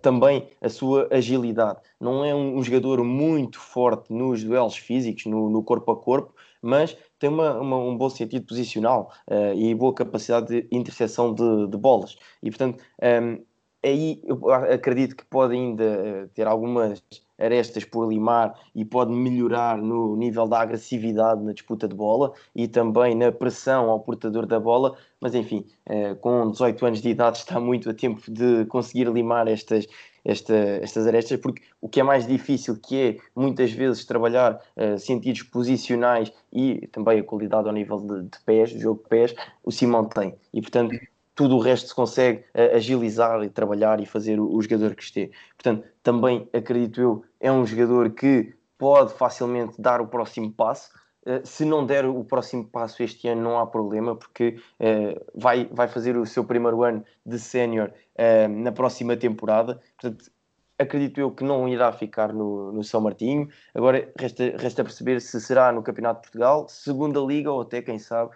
também 0.00 0.48
a 0.62 0.68
sua 0.68 1.08
agilidade. 1.10 1.80
Não 2.00 2.24
é 2.24 2.32
um, 2.32 2.56
um 2.56 2.62
jogador 2.62 3.02
muito 3.02 3.58
forte 3.58 4.12
nos 4.12 4.44
duelos 4.44 4.76
físicos, 4.76 5.26
no, 5.26 5.50
no 5.50 5.62
corpo 5.62 5.90
a 5.90 5.96
corpo, 5.96 6.32
mas 6.62 6.96
tem 7.18 7.30
uma, 7.30 7.58
uma, 7.60 7.76
um 7.76 7.96
bom 7.96 8.10
sentido 8.10 8.46
posicional 8.46 9.12
uh, 9.28 9.54
e 9.54 9.74
boa 9.74 9.94
capacidade 9.94 10.46
de 10.48 10.68
interseção 10.70 11.34
de, 11.34 11.66
de 11.68 11.76
bolas. 11.76 12.16
E, 12.42 12.50
portanto, 12.50 12.82
um, 13.02 13.06
ehm, 13.06 13.38
aí 13.84 14.20
eu 14.24 14.50
acredito 14.50 15.16
que 15.16 15.24
pode 15.24 15.54
ainda 15.54 15.84
eh, 15.84 16.28
ter 16.34 16.46
algumas 16.46 17.02
arestas 17.38 17.84
por 17.84 18.08
limar 18.08 18.58
e 18.74 18.84
pode 18.84 19.12
melhorar 19.12 19.78
no 19.78 20.16
nível 20.16 20.48
da 20.48 20.60
agressividade 20.60 21.42
na 21.42 21.52
disputa 21.52 21.86
de 21.86 21.94
bola 21.94 22.32
e 22.54 22.66
também 22.66 23.14
na 23.14 23.30
pressão 23.30 23.88
ao 23.88 24.00
portador 24.00 24.44
da 24.44 24.58
bola, 24.58 24.96
mas 25.20 25.34
enfim, 25.34 25.64
uh, 25.88 26.16
com 26.16 26.50
18 26.50 26.86
anos 26.86 27.00
de 27.00 27.10
idade 27.10 27.38
está 27.38 27.60
muito 27.60 27.88
a 27.88 27.94
tempo 27.94 28.20
de 28.30 28.64
conseguir 28.66 29.08
limar 29.08 29.46
estas, 29.46 29.86
esta, 30.24 30.54
estas 30.54 31.06
arestas, 31.06 31.40
porque 31.40 31.62
o 31.80 31.88
que 31.88 32.00
é 32.00 32.02
mais 32.02 32.26
difícil, 32.26 32.76
que 32.76 33.00
é 33.00 33.16
muitas 33.34 33.72
vezes 33.72 34.04
trabalhar 34.04 34.60
uh, 34.76 34.98
sentidos 34.98 35.42
posicionais 35.42 36.32
e 36.52 36.86
também 36.88 37.20
a 37.20 37.24
qualidade 37.24 37.68
ao 37.68 37.74
nível 37.74 37.98
de, 37.98 38.22
de 38.22 38.40
pés, 38.44 38.72
do 38.72 38.80
jogo 38.80 39.02
de 39.02 39.08
pés, 39.08 39.34
o 39.64 39.70
Simão 39.70 40.04
tem. 40.04 40.34
E 40.52 40.60
portanto, 40.60 40.98
tudo 41.34 41.56
o 41.56 41.60
resto 41.60 41.88
se 41.88 41.94
consegue 41.94 42.40
uh, 42.54 42.76
agilizar 42.76 43.42
e 43.42 43.48
trabalhar 43.48 44.00
e 44.00 44.06
fazer 44.06 44.40
o, 44.40 44.54
o 44.54 44.60
jogador 44.60 44.94
que 44.94 45.02
esteja. 45.02 45.30
Portanto, 45.56 45.86
também 46.02 46.48
acredito 46.52 47.00
eu, 47.00 47.24
é 47.40 47.50
um 47.50 47.64
jogador 47.64 48.10
que 48.10 48.54
pode 48.78 49.12
facilmente 49.14 49.80
dar 49.80 50.00
o 50.00 50.06
próximo 50.06 50.52
passo. 50.52 50.90
Uh, 51.28 51.46
se 51.46 51.62
não 51.62 51.84
der 51.84 52.06
o 52.06 52.24
próximo 52.24 52.64
passo 52.64 53.02
este 53.02 53.28
ano, 53.28 53.42
não 53.42 53.58
há 53.58 53.66
problema, 53.66 54.16
porque 54.16 54.58
uh, 54.80 55.24
vai, 55.34 55.68
vai 55.70 55.86
fazer 55.86 56.16
o 56.16 56.24
seu 56.24 56.42
primeiro 56.42 56.82
ano 56.82 57.04
de 57.26 57.38
sénior 57.38 57.92
uh, 58.14 58.48
na 58.48 58.72
próxima 58.72 59.14
temporada. 59.14 59.78
Portanto, 60.00 60.30
acredito 60.78 61.20
eu 61.20 61.30
que 61.30 61.44
não 61.44 61.68
irá 61.68 61.92
ficar 61.92 62.32
no, 62.32 62.72
no 62.72 62.82
São 62.82 63.02
Martinho. 63.02 63.46
Agora 63.74 64.10
resta, 64.18 64.56
resta 64.56 64.82
perceber 64.82 65.20
se 65.20 65.38
será 65.38 65.70
no 65.70 65.82
Campeonato 65.82 66.22
de 66.22 66.28
Portugal, 66.28 66.66
segunda 66.66 67.20
liga 67.20 67.52
ou 67.52 67.60
até, 67.60 67.82
quem 67.82 67.98
sabe, 67.98 68.30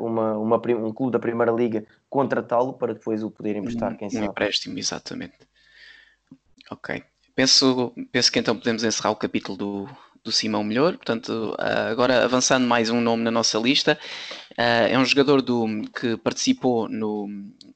uma, 0.00 0.36
uma, 0.36 0.56
um 0.56 0.92
clube 0.92 1.12
da 1.12 1.18
Primeira 1.18 1.52
Liga 1.52 1.84
contratá-lo 2.08 2.72
para 2.72 2.94
depois 2.94 3.22
o 3.22 3.30
poder 3.30 3.56
emprestar, 3.56 3.96
quem 3.96 4.08
um 4.08 4.10
sabe. 4.10 4.26
Um 4.26 4.30
empréstimo, 4.30 4.78
exatamente. 4.78 5.38
Ok. 6.70 7.04
Penso, 7.34 7.92
penso 8.10 8.32
que 8.32 8.38
então 8.38 8.56
podemos 8.56 8.84
encerrar 8.84 9.10
o 9.10 9.16
capítulo 9.16 9.56
do, 9.56 9.88
do 10.24 10.32
Simão 10.32 10.62
Melhor. 10.64 10.96
Portanto, 10.96 11.54
ah, 11.58 11.88
agora 11.88 12.24
avançando 12.24 12.66
mais 12.66 12.90
um 12.90 13.00
nome 13.00 13.22
na 13.22 13.30
nossa 13.30 13.58
lista, 13.58 13.98
ah, 14.56 14.88
é 14.88 14.98
um 14.98 15.04
jogador 15.04 15.42
do, 15.42 15.66
que 15.98 16.16
participou 16.16 16.88
no, 16.88 17.28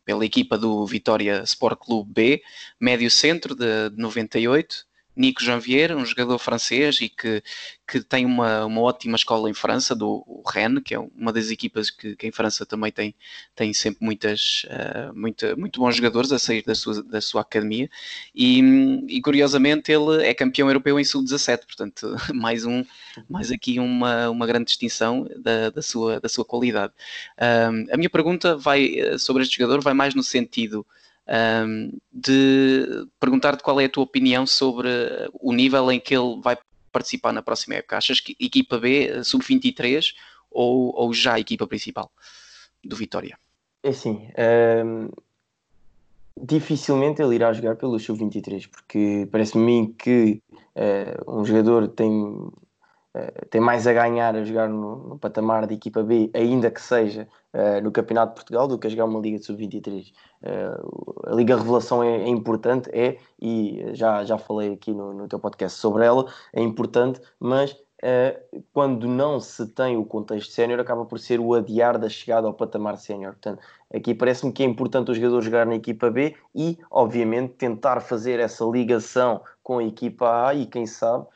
pela 0.05 0.25
equipa 0.25 0.57
do 0.57 0.87
Vitória 0.87 1.43
Sport 1.45 1.79
Clube 1.79 2.13
B, 2.13 2.43
médio 2.81 3.11
centro 3.11 3.55
de, 3.55 3.91
de 3.91 3.97
98, 3.97 4.87
Nico 5.17 5.43
Janvier, 5.43 5.97
um 5.97 6.05
jogador 6.05 6.39
francês 6.39 7.01
e 7.01 7.09
que, 7.09 7.43
que 7.89 8.01
tem 8.01 8.27
uma, 8.27 8.67
uma 8.67 8.83
ótima 8.83 9.17
escola 9.17 9.49
em 9.49 9.55
França, 9.55 9.95
do 9.95 10.25
Rennes, 10.47 10.83
que 10.85 10.95
é 10.95 10.99
uma 10.99 11.33
das 11.33 11.51
equipas 11.51 11.89
que, 11.89 12.15
que 12.15 12.27
em 12.27 12.33
França 12.33 12.67
também 12.67 12.93
tem, 12.93 13.15
tem 13.55 13.73
sempre 13.73 14.05
muitas, 14.05 14.65
uh, 14.65 15.19
muita, 15.19 15.57
muito 15.57 15.81
bons 15.81 15.97
jogadores 15.97 16.31
a 16.33 16.39
sair 16.39 16.63
da 16.63 16.75
sua, 16.75 17.03
da 17.03 17.21
sua 17.21 17.41
academia. 17.41 17.89
E, 18.35 18.61
e 19.09 19.21
curiosamente 19.23 19.91
ele 19.91 20.25
é 20.27 20.35
campeão 20.35 20.69
europeu 20.69 21.01
em 21.01 21.05
sub-17, 21.05 21.65
portanto, 21.67 22.15
mais, 22.35 22.67
um, 22.67 22.85
mais 23.29 23.51
aqui 23.51 23.79
uma, 23.79 24.29
uma 24.29 24.47
grande 24.47 24.67
distinção 24.67 25.27
da, 25.39 25.71
da, 25.71 25.81
sua, 25.81 26.21
da 26.21 26.29
sua 26.29 26.45
qualidade. 26.45 26.93
Um, 27.41 27.93
a 27.93 27.97
minha 27.97 28.11
pergunta 28.11 28.57
vai 28.57 28.99
eh, 28.99 29.19
sobre 29.19 29.43
este 29.43 29.57
jogador 29.59 29.83
vai 29.83 29.95
mais 29.95 30.15
no 30.15 30.23
sentido 30.23 30.87
um, 31.29 31.93
de 32.13 33.07
perguntar-te 33.19 33.63
qual 33.63 33.81
é 33.81 33.87
a 33.87 33.89
tua 33.89 34.05
opinião 34.05 34.47
sobre 34.47 34.89
o 35.35 35.53
nível 35.53 35.91
em 35.91 36.01
que 36.01 36.15
ele 36.15 36.41
vai 36.41 36.57
participar 36.93 37.33
na 37.33 37.43
próxima 37.43 37.77
época. 37.77 37.97
Achas 37.97 38.21
que 38.21 38.37
equipa 38.41 38.79
B, 38.79 39.23
sub-23 39.25 40.15
ou, 40.51 40.95
ou 40.95 41.13
já 41.13 41.35
a 41.35 41.41
equipa 41.41 41.67
principal 41.67 42.11
do 42.85 42.97
Vitória? 42.97 43.39
É 43.83 43.91
assim, 43.91 44.29
um, 44.85 45.11
dificilmente 46.41 47.21
ele 47.21 47.35
irá 47.35 47.53
jogar 47.53 47.77
pelo 47.77 47.99
sub-23, 47.99 48.69
porque 48.71 49.29
parece-me 49.31 49.65
mim 49.65 49.95
que 49.99 50.41
uh, 50.75 51.41
um 51.41 51.45
jogador 51.45 51.89
tem 51.89 52.51
Uh, 53.17 53.49
tem 53.49 53.63
mais 53.63 53.87
a 53.87 53.95
ganhar 53.95 54.37
a 54.37 54.45
jogar 54.45 54.69
no, 54.69 55.09
no, 55.09 55.19
patamar 55.19 55.67
de 55.67 55.73
equipa 55.73 56.03
B, 56.03 56.31
ainda 56.35 56.71
que 56.71 56.83
seja 56.83 57.27
uh, 57.57 57.83
no 57.83 57.91
Campeonato 57.91 58.33
de 58.33 58.35
Portugal, 58.37 58.69
do 58.69 58.79
que 58.79 58.87
a 58.87 58.91
jogar 58.91 59.07
uma 59.07 59.19
Liga 59.19 59.39
de 59.39 59.47
Sub-23. 59.47 60.13
Uh, 60.43 61.31
a 61.31 61.35
Liga 61.35 61.57
Revelação 61.57 62.03
é, 62.03 62.23
é, 62.23 62.29
importante, 62.29 62.91
é, 62.93 63.19
e 63.41 63.83
já, 63.95 64.25
já 64.25 64.37
falei 64.37 64.75
aqui 64.75 64.93
no, 64.93 65.15
no 65.15 65.27
teu 65.27 65.39
podcast 65.39 65.79
sobre 65.79 66.05
ela, 66.05 66.27
é 66.53 66.63
importante, 66.63 67.21
mas 67.41 67.73
uh, 67.73 68.63
quando 68.73 69.09
não 69.09 69.41
se 69.41 69.67
tem 69.69 69.97
o 69.97 70.05
contexto 70.05 70.53
sénior, 70.53 70.79
acaba 70.79 71.07
por 71.07 71.19
ser 71.19 71.41
o 71.41 71.55
adiar 71.55 71.99
da 71.99 72.09
chegada 72.09 72.47
ao 72.47 72.53
patamar 72.53 72.99
sénior. 72.99 73.33
Portanto, 73.33 73.63
aqui 73.93 74.15
parece-me 74.15 74.53
que 74.53 74.63
é 74.63 74.67
importante 74.67 75.11
o 75.11 75.15
jogador 75.15 75.41
jogar 75.41 75.67
na 75.67 75.75
equipa 75.75 76.11
B 76.11 76.37
e, 76.55 76.79
obviamente, 76.91 77.55
tentar 77.55 78.01
fazer 78.01 78.39
essa 78.39 78.65
ligação 78.65 79.41
com 79.63 79.79
a 79.79 79.85
equipa 79.85 80.49
A 80.49 80.55
e, 80.55 80.67
quem 80.67 80.87
sabe, 80.87 81.27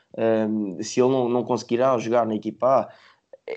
se 0.83 1.01
ele 1.01 1.09
não, 1.09 1.29
não 1.29 1.45
conseguirá 1.45 1.97
jogar 1.99 2.27
na 2.27 2.35
equipa 2.35 2.67
A 2.67 2.89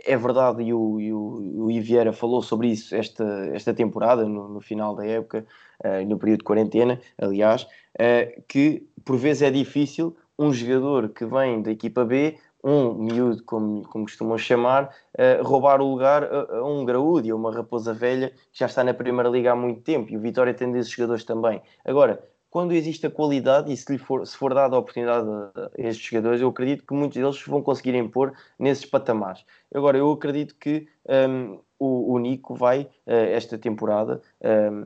é 0.05 0.17
verdade, 0.17 0.63
e 0.63 0.73
o, 0.73 0.99
e 0.99 1.13
o, 1.13 1.67
o 1.67 2.13
falou 2.13 2.41
sobre 2.41 2.69
isso 2.69 2.95
esta, 2.95 3.23
esta 3.53 3.73
temporada, 3.73 4.25
no, 4.25 4.47
no 4.47 4.61
final 4.61 4.95
da 4.95 5.05
época, 5.05 5.45
uh, 5.83 6.05
no 6.07 6.17
período 6.17 6.39
de 6.39 6.45
quarentena, 6.45 6.99
aliás, 7.17 7.63
uh, 7.63 8.43
que 8.47 8.87
por 9.05 9.17
vezes 9.17 9.43
é 9.43 9.51
difícil 9.51 10.15
um 10.37 10.51
jogador 10.51 11.09
que 11.09 11.25
vem 11.25 11.61
da 11.61 11.71
equipa 11.71 12.03
B, 12.03 12.37
um 12.63 12.93
miúdo, 12.93 13.43
como, 13.43 13.83
como 13.83 14.05
costumam 14.05 14.37
chamar, 14.37 14.93
uh, 15.17 15.43
roubar 15.43 15.81
o 15.81 15.89
lugar 15.91 16.23
a, 16.23 16.57
a 16.57 16.65
um 16.65 16.85
graúdo, 16.85 17.31
a 17.31 17.35
uma 17.35 17.53
raposa 17.53 17.93
velha 17.93 18.29
que 18.51 18.59
já 18.59 18.65
está 18.65 18.83
na 18.83 18.93
Primeira 18.93 19.29
Liga 19.29 19.51
há 19.51 19.55
muito 19.55 19.81
tempo, 19.81 20.11
e 20.11 20.17
o 20.17 20.21
Vitória 20.21 20.53
tem 20.53 20.71
desses 20.71 20.91
jogadores 20.91 21.23
também. 21.23 21.61
Agora, 21.85 22.23
quando 22.53 22.71
existe 22.73 23.07
a 23.07 23.09
qualidade 23.09 23.73
e 23.73 23.75
se, 23.75 23.97
for, 23.97 24.27
se 24.27 24.37
for 24.37 24.53
dada 24.53 24.75
a 24.75 24.79
oportunidade 24.79 25.27
a, 25.27 25.71
estes 25.75 26.05
jogadores, 26.05 26.39
eu 26.39 26.49
acredito 26.49 26.85
que 26.85 26.93
muitos 26.93 27.17
deles 27.17 27.41
vão 27.47 27.63
conseguir 27.63 27.95
impor 27.95 28.31
nesses 28.59 28.85
patamares. 28.85 29.43
Agora, 29.73 29.97
eu 29.97 30.11
acredito 30.11 30.53
que 30.59 30.87
um, 31.09 31.59
o, 31.79 32.13
o, 32.13 32.19
Nico 32.19 32.53
vai, 32.53 32.81
uh, 33.07 33.11
esta 33.11 33.57
temporada, 33.57 34.21
um, 34.39 34.85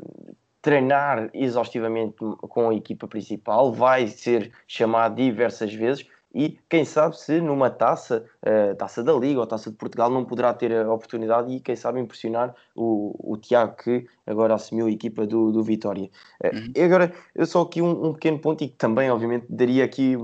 treinar 0.62 1.30
exaustivamente 1.34 2.16
com 2.40 2.70
a 2.70 2.74
equipa 2.74 3.06
principal, 3.06 3.74
vai 3.74 4.08
ser 4.08 4.50
chamado 4.66 5.18
diversas 5.18 5.74
vezes 5.74 6.08
e 6.34 6.58
quem 6.70 6.86
sabe 6.86 7.20
se 7.20 7.42
numa 7.42 7.70
taça, 7.70 8.26
uh, 8.48 8.76
taça 8.76 9.04
da 9.04 9.14
Liga 9.14 9.40
ou 9.40 9.48
taça 9.48 9.70
de 9.70 9.76
Portugal, 9.76 10.10
não 10.10 10.24
poderá 10.24 10.54
ter 10.54 10.74
a 10.74 10.94
oportunidade 10.94 11.54
e 11.54 11.60
quem 11.60 11.76
sabe 11.76 12.00
impressionar 12.00 12.56
o, 12.76 13.34
o 13.34 13.38
Tiago 13.38 13.76
que 13.76 14.06
agora 14.26 14.56
assumiu 14.56 14.88
a 14.88 14.92
equipa 14.92 15.26
do, 15.26 15.52
do 15.52 15.64
Vitória. 15.64 16.10
Uh, 16.44 16.56
uhum. 16.56 16.72
E 16.76 16.82
agora, 16.82 17.14
eu 17.36 17.46
só 17.46 17.62
aqui 17.62 17.82
um, 17.82 18.08
um, 18.08 18.14
pequeno 18.14 18.40
ponto 18.40 18.64
e 18.64 18.70
que 18.70 18.76
também, 18.76 19.12
obviamente, 19.12 19.46
daria 19.50 19.84
aqui 19.84 20.16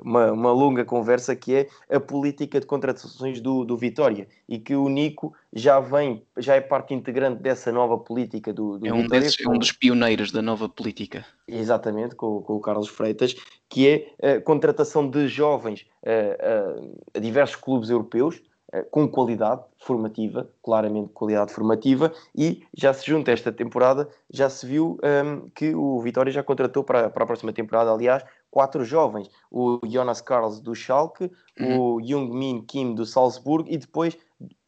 uma, 0.00 0.32
uma 0.32 0.52
longa 0.52 0.84
conversa 0.84 1.34
que 1.34 1.54
é 1.54 1.68
a 1.90 1.98
política 1.98 2.60
de 2.60 2.66
contratações 2.66 3.40
do, 3.40 3.64
do 3.64 3.76
Vitória 3.76 4.28
e 4.48 4.58
que 4.58 4.74
o 4.74 4.88
Nico 4.88 5.34
já 5.52 5.80
vem, 5.80 6.22
já 6.36 6.54
é 6.54 6.60
parte 6.60 6.94
integrante 6.94 7.42
dessa 7.42 7.72
nova 7.72 7.98
política 7.98 8.52
do, 8.52 8.78
do 8.78 8.86
é 8.86 8.92
um 8.92 9.02
Vitória. 9.02 9.22
Desses, 9.22 9.44
é 9.44 9.48
um 9.48 9.58
dos 9.58 9.72
pioneiros 9.72 10.30
da 10.30 10.42
nova 10.42 10.68
política. 10.68 11.24
Exatamente, 11.46 12.14
com, 12.14 12.42
com 12.42 12.54
o 12.54 12.60
Carlos 12.60 12.88
Freitas, 12.88 13.34
que 13.68 13.88
é 14.20 14.36
a 14.36 14.40
contratação 14.40 15.08
de 15.08 15.28
jovens 15.28 15.86
a, 16.04 17.14
a, 17.14 17.18
a 17.18 17.20
diversos 17.20 17.47
clubes 17.54 17.90
europeus 17.90 18.42
com 18.90 19.08
qualidade 19.08 19.62
formativa, 19.78 20.48
claramente 20.62 21.10
qualidade 21.12 21.52
formativa, 21.52 22.12
e 22.36 22.62
já 22.76 22.92
se 22.92 23.06
junta 23.06 23.32
esta 23.32 23.50
temporada, 23.50 24.08
já 24.30 24.50
se 24.50 24.66
viu 24.66 24.98
um, 25.02 25.48
que 25.50 25.74
o 25.74 26.00
Vitória 26.00 26.30
já 26.30 26.42
contratou 26.42 26.84
para, 26.84 27.08
para 27.08 27.24
a 27.24 27.26
próxima 27.26 27.52
temporada, 27.52 27.90
aliás, 27.90 28.22
quatro 28.50 28.84
jovens, 28.84 29.30
o 29.50 29.80
Jonas 29.86 30.20
Carlos 30.20 30.60
do 30.60 30.74
Schalke, 30.74 31.30
uhum. 31.58 31.80
o 31.80 32.06
Jung-Min 32.06 32.62
Kim 32.62 32.94
do 32.94 33.06
Salzburgo 33.06 33.68
e 33.70 33.78
depois 33.78 34.18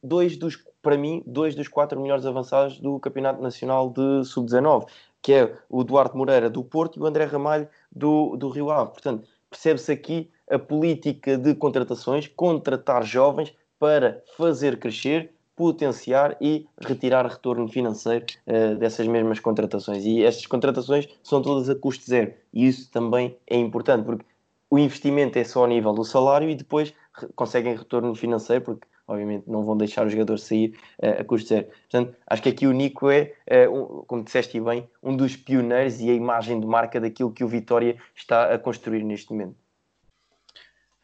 dois 0.02 0.36
dos, 0.36 0.56
para 0.80 0.96
mim, 0.96 1.22
dois 1.26 1.54
dos 1.54 1.68
quatro 1.68 2.00
melhores 2.00 2.24
avançados 2.24 2.78
do 2.78 2.98
Campeonato 3.00 3.42
Nacional 3.42 3.90
de 3.90 4.24
Sub-19, 4.24 4.86
que 5.22 5.34
é 5.34 5.54
o 5.68 5.84
Duarte 5.84 6.16
Moreira 6.16 6.48
do 6.48 6.64
Porto 6.64 6.98
e 6.98 7.02
o 7.02 7.06
André 7.06 7.24
Ramalho 7.24 7.68
do, 7.92 8.34
do 8.36 8.48
Rio 8.48 8.70
Ave. 8.70 8.92
Portanto, 8.92 9.28
percebe-se 9.50 9.92
aqui 9.92 10.30
a 10.50 10.58
política 10.58 11.38
de 11.38 11.54
contratações, 11.54 12.26
contratar 12.26 13.04
jovens 13.04 13.54
para 13.78 14.22
fazer 14.36 14.78
crescer, 14.78 15.32
potenciar 15.56 16.36
e 16.40 16.66
retirar 16.80 17.26
retorno 17.26 17.68
financeiro 17.68 18.26
uh, 18.46 18.76
dessas 18.76 19.06
mesmas 19.06 19.38
contratações. 19.38 20.04
E 20.04 20.24
estas 20.24 20.46
contratações 20.46 21.08
são 21.22 21.40
todas 21.40 21.68
a 21.68 21.74
custo 21.74 22.04
zero. 22.06 22.32
E 22.52 22.66
isso 22.66 22.90
também 22.90 23.36
é 23.46 23.56
importante, 23.56 24.04
porque 24.04 24.24
o 24.70 24.78
investimento 24.78 25.38
é 25.38 25.44
só 25.44 25.64
a 25.64 25.68
nível 25.68 25.92
do 25.92 26.04
salário 26.04 26.48
e 26.48 26.54
depois 26.54 26.94
conseguem 27.34 27.76
retorno 27.76 28.14
financeiro, 28.14 28.64
porque 28.64 28.86
obviamente 29.06 29.50
não 29.50 29.64
vão 29.64 29.76
deixar 29.76 30.06
o 30.06 30.10
jogador 30.10 30.38
sair 30.38 30.74
uh, 31.02 31.20
a 31.20 31.24
custo 31.24 31.48
zero. 31.48 31.66
Portanto, 31.66 32.16
acho 32.26 32.42
que 32.42 32.48
aqui 32.48 32.66
o 32.66 32.72
Nico 32.72 33.10
é, 33.10 33.34
uh, 33.66 33.74
um, 33.74 34.04
como 34.06 34.24
disseste 34.24 34.60
bem, 34.60 34.88
um 35.02 35.16
dos 35.16 35.36
pioneiros 35.36 36.00
e 36.00 36.10
a 36.10 36.14
imagem 36.14 36.60
de 36.60 36.66
marca 36.66 37.00
daquilo 37.00 37.32
que 37.32 37.44
o 37.44 37.48
Vitória 37.48 37.96
está 38.14 38.52
a 38.54 38.58
construir 38.58 39.02
neste 39.02 39.30
momento. 39.32 39.56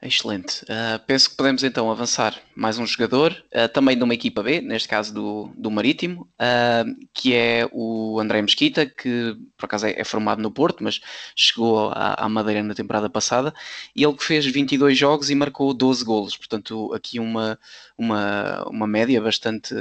Excelente. 0.02 0.62
Uh, 0.64 0.98
penso 1.06 1.30
que 1.30 1.36
podemos 1.36 1.64
então 1.64 1.90
avançar 1.90 2.38
mais 2.54 2.78
um 2.78 2.86
jogador, 2.86 3.32
uh, 3.46 3.66
também 3.68 3.96
de 3.96 4.04
uma 4.04 4.12
equipa 4.12 4.42
B, 4.42 4.60
neste 4.60 4.86
caso 4.86 5.12
do, 5.12 5.50
do 5.56 5.70
Marítimo, 5.70 6.28
uh, 6.34 7.06
que 7.14 7.34
é 7.34 7.66
o 7.72 8.20
André 8.20 8.42
Mesquita, 8.42 8.84
que 8.84 9.34
por 9.56 9.64
acaso 9.64 9.86
é, 9.86 9.98
é 9.98 10.04
formado 10.04 10.42
no 10.42 10.50
Porto, 10.50 10.84
mas 10.84 11.00
chegou 11.34 11.90
à, 11.94 12.28
Madeira 12.28 12.62
na 12.62 12.74
temporada 12.74 13.08
passada, 13.08 13.54
e 13.94 14.04
ele 14.04 14.14
que 14.14 14.24
fez 14.24 14.44
22 14.44 14.96
jogos 14.98 15.30
e 15.30 15.34
marcou 15.34 15.72
12 15.72 16.04
golos, 16.04 16.36
portanto 16.36 16.92
aqui 16.92 17.18
uma, 17.18 17.58
uma, 17.96 18.64
uma 18.68 18.86
média 18.86 19.20
bastante 19.20 19.74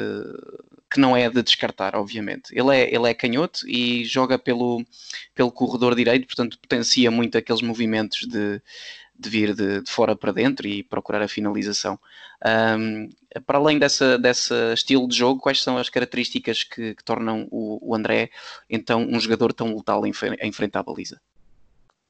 que 0.90 1.00
não 1.00 1.16
é 1.18 1.30
de 1.30 1.44
descartar, 1.44 1.96
obviamente. 1.96 2.58
Ele 2.58 2.74
é, 2.76 2.96
ele 2.96 3.10
é 3.10 3.14
canhoto 3.14 3.68
e 3.68 4.06
joga 4.06 4.40
pelo, 4.40 4.82
pelo 5.34 5.52
corredor 5.52 5.94
direito, 5.94 6.26
portanto 6.26 6.58
potencia 6.58 7.12
muito 7.12 7.38
aqueles 7.38 7.62
movimentos 7.62 8.26
de 8.28 8.62
de 9.18 9.30
vir 9.30 9.56
de, 9.56 9.82
de, 9.82 9.90
fora 9.90 10.16
para 10.16 10.32
dentro 10.32 10.68
e 10.68 10.84
procurar 10.84 11.22
a 11.22 11.28
finalização. 11.28 12.00
Um, 12.78 13.10
para 13.46 13.58
além 13.58 13.80
dessa, 13.80 14.18
dessa 14.18 14.74
estilo 14.74 15.08
de 15.08 15.16
jogo, 15.16 15.40
quais 15.40 15.64
são 15.64 15.78
as 15.78 15.90
características 15.90 16.64
que, 16.64 16.96
que 16.96 17.04
tornam 17.04 17.48
o, 17.50 17.80
o, 17.82 17.96
André 17.96 18.30
então 18.70 19.02
um 19.02 19.20
jogador 19.20 19.54
tão 19.54 19.76
letal 19.76 20.06
em, 20.06 20.12
em 20.42 20.52
frente 20.52 20.78
à 20.78 20.84
baliza? 20.84 21.20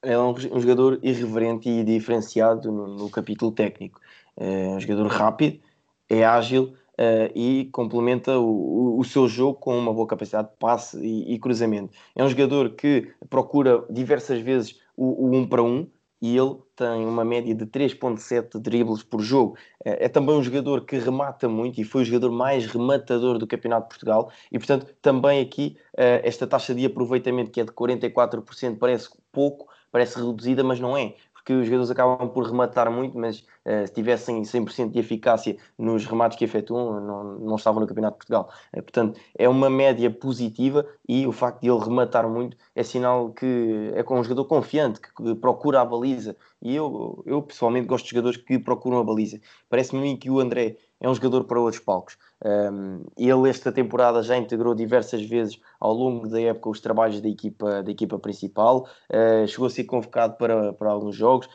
É 0.02 0.18
um, 0.18 0.30
um 0.30 0.60
jogador 0.60 0.98
irreverente 1.02 1.68
e 1.68 1.82
diferenciado 1.82 2.70
no, 2.70 2.86
no, 2.86 3.10
capítulo 3.10 3.50
técnico. 3.50 4.00
É 4.36 4.68
um 4.68 4.80
jogador 4.80 5.06
rápido, 5.08 5.60
é 6.08 6.24
ágil 6.24 6.74
uh, 6.98 7.32
e 7.34 7.68
complementa 7.72 8.38
o, 8.38 8.96
o, 8.96 9.00
o, 9.00 9.04
seu 9.04 9.26
jogo 9.26 9.58
com 9.58 9.76
uma 9.76 9.92
boa 9.92 10.06
capacidade 10.06 10.48
de 10.48 10.56
passe 10.58 10.98
e, 10.98 11.34
e 11.34 11.38
cruzamento. 11.38 11.92
É 12.14 12.22
um 12.22 12.28
jogador 12.28 12.70
que 12.70 13.10
procura 13.30 13.84
diversas 13.90 14.40
vezes 14.40 14.78
o, 14.96 15.26
o 15.26 15.36
um 15.36 15.46
para 15.46 15.62
um, 15.62 15.88
e 16.20 16.36
ele 16.36 16.56
tem 16.74 17.04
uma 17.04 17.24
média 17.24 17.54
de 17.54 17.66
3.7 17.66 18.58
dribles 18.58 19.02
por 19.02 19.20
jogo. 19.20 19.56
É, 19.84 20.06
é 20.06 20.08
também 20.08 20.34
um 20.34 20.42
jogador 20.42 20.84
que 20.84 20.98
remata 20.98 21.48
muito 21.48 21.80
e 21.80 21.84
foi 21.84 22.02
o 22.02 22.04
jogador 22.04 22.30
mais 22.32 22.66
rematador 22.66 23.38
do 23.38 23.46
Campeonato 23.46 23.84
de 23.84 23.88
Portugal 23.90 24.30
e, 24.50 24.58
portanto, 24.58 24.94
também 25.02 25.40
aqui 25.40 25.76
eh, 25.96 26.20
esta 26.24 26.46
taxa 26.46 26.74
de 26.74 26.84
aproveitamento 26.86 27.50
que 27.50 27.60
é 27.60 27.64
de 27.64 27.72
44% 27.72 28.78
parece 28.78 29.08
pouco, 29.32 29.68
parece 29.90 30.16
reduzida, 30.18 30.64
mas 30.64 30.80
não 30.80 30.96
é. 30.96 31.14
Porque 31.46 31.52
os 31.52 31.66
jogadores 31.66 31.92
acabam 31.92 32.28
por 32.28 32.44
rematar 32.44 32.90
muito, 32.90 33.16
mas 33.16 33.38
uh, 33.38 33.86
se 33.86 33.92
tivessem 33.92 34.42
100% 34.42 34.90
de 34.90 34.98
eficácia 34.98 35.56
nos 35.78 36.04
remates 36.04 36.36
que 36.36 36.44
efetuam, 36.44 37.00
não, 37.00 37.24
não 37.38 37.54
estavam 37.54 37.80
no 37.80 37.86
Campeonato 37.86 38.14
de 38.14 38.18
Portugal. 38.18 38.50
Uh, 38.76 38.82
portanto, 38.82 39.20
é 39.38 39.48
uma 39.48 39.70
média 39.70 40.10
positiva 40.10 40.84
e 41.08 41.24
o 41.24 41.30
facto 41.30 41.60
de 41.60 41.70
ele 41.70 41.78
rematar 41.78 42.28
muito 42.28 42.56
é 42.74 42.82
sinal 42.82 43.30
que 43.30 43.92
é 43.94 44.02
com 44.02 44.18
um 44.18 44.24
jogador 44.24 44.46
confiante, 44.46 45.00
que 45.00 45.34
procura 45.36 45.82
a 45.82 45.84
baliza. 45.84 46.36
E 46.60 46.74
eu, 46.74 47.22
eu 47.24 47.40
pessoalmente 47.40 47.86
gosto 47.86 48.06
de 48.06 48.10
jogadores 48.10 48.38
que 48.38 48.58
procuram 48.58 48.98
a 48.98 49.04
baliza. 49.04 49.40
Parece-me 49.70 50.16
que 50.16 50.28
o 50.28 50.40
André 50.40 50.78
é 51.00 51.08
um 51.08 51.14
jogador 51.14 51.44
para 51.44 51.60
outros 51.60 51.80
palcos. 51.80 52.18
Um, 52.44 53.04
ele 53.16 53.48
esta 53.48 53.72
temporada 53.72 54.22
já 54.22 54.36
integrou 54.36 54.74
diversas 54.74 55.22
vezes 55.22 55.58
ao 55.80 55.92
longo 55.94 56.28
da 56.28 56.40
época 56.40 56.68
os 56.68 56.80
trabalhos 56.80 57.20
da 57.20 57.28
equipa, 57.28 57.82
da 57.82 57.90
equipa 57.90 58.18
principal, 58.18 58.86
uh, 59.10 59.46
chegou 59.48 59.66
a 59.66 59.70
ser 59.70 59.84
convocado 59.84 60.36
para, 60.36 60.72
para 60.74 60.90
alguns 60.90 61.16
jogos. 61.16 61.48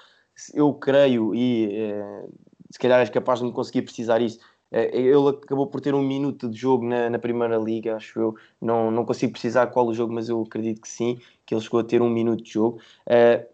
Eu 0.53 0.73
creio, 0.73 1.35
e 1.35 1.67
uh, 1.67 2.33
se 2.71 2.79
calhar 2.79 2.99
és 2.99 3.09
capaz 3.09 3.39
de 3.39 3.45
me 3.45 3.51
conseguir 3.51 3.83
precisar 3.83 4.21
isso, 4.21 4.39
uh, 4.71 4.77
ele 4.91 5.29
acabou 5.29 5.67
por 5.67 5.81
ter 5.81 5.93
um 5.93 6.01
minuto 6.01 6.49
de 6.49 6.57
jogo 6.57 6.83
na, 6.83 7.11
na 7.11 7.19
Primeira 7.19 7.57
Liga, 7.57 7.95
acho 7.95 8.19
eu. 8.19 8.35
Não, 8.59 8.89
não 8.89 9.05
consigo 9.05 9.33
precisar 9.33 9.67
qual 9.67 9.85
o 9.85 9.93
jogo, 9.93 10.11
mas 10.11 10.29
eu 10.29 10.41
acredito 10.41 10.81
que 10.81 10.89
sim, 10.89 11.19
que 11.45 11.53
ele 11.53 11.61
chegou 11.61 11.79
a 11.79 11.83
ter 11.83 12.01
um 12.01 12.09
minuto 12.09 12.43
de 12.43 12.53
jogo. 12.53 12.79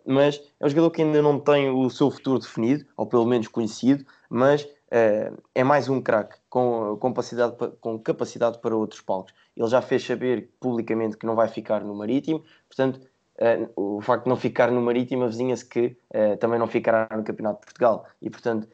mas 0.06 0.42
é 0.62 0.66
um 0.66 0.70
jogador 0.70 0.92
que 0.92 1.02
ainda 1.02 1.22
não 1.22 1.40
tem 1.40 1.70
o 1.70 1.90
seu 1.90 2.10
futuro 2.10 2.40
definido, 2.40 2.86
ou 2.96 3.06
pelo 3.06 3.26
menos 3.26 3.50
conhecido, 3.50 4.06
mas 4.30 4.68
é 4.90 5.64
mais 5.64 5.90
um 5.90 6.02
craque 6.02 6.38
com, 6.50 6.98
com, 7.00 8.00
capacidade, 8.00 8.60
para 8.60 8.76
outros 8.76 9.02
palcos. 9.02 9.34
Ele 9.56 9.68
já 9.68 9.82
fez 9.82 10.06
saber 10.06 10.50
publicamente 10.60 11.18
que 11.18 11.26
não 11.26 11.36
vai 11.36 11.48
ficar 11.48 11.84
no 11.84 11.94
Marítimo, 11.94 12.44
portanto, 12.68 13.02
uh, 13.40 13.98
o 13.98 14.02
facto 14.02 14.24
de 14.24 14.30
não 14.30 14.38
ficar 14.38 14.72
no 14.72 14.82
Marítimo 14.82 15.24
avizinha-se 15.24 15.66
que 15.66 15.98
uh, 16.14 16.38
também 16.38 16.58
não 16.58 16.68
ficará 16.68 17.08
no 17.16 17.24
Campeonato 17.24 17.62
de 17.62 17.66
Portugal. 17.66 18.06
E, 18.22 18.30
portanto, 18.30 18.68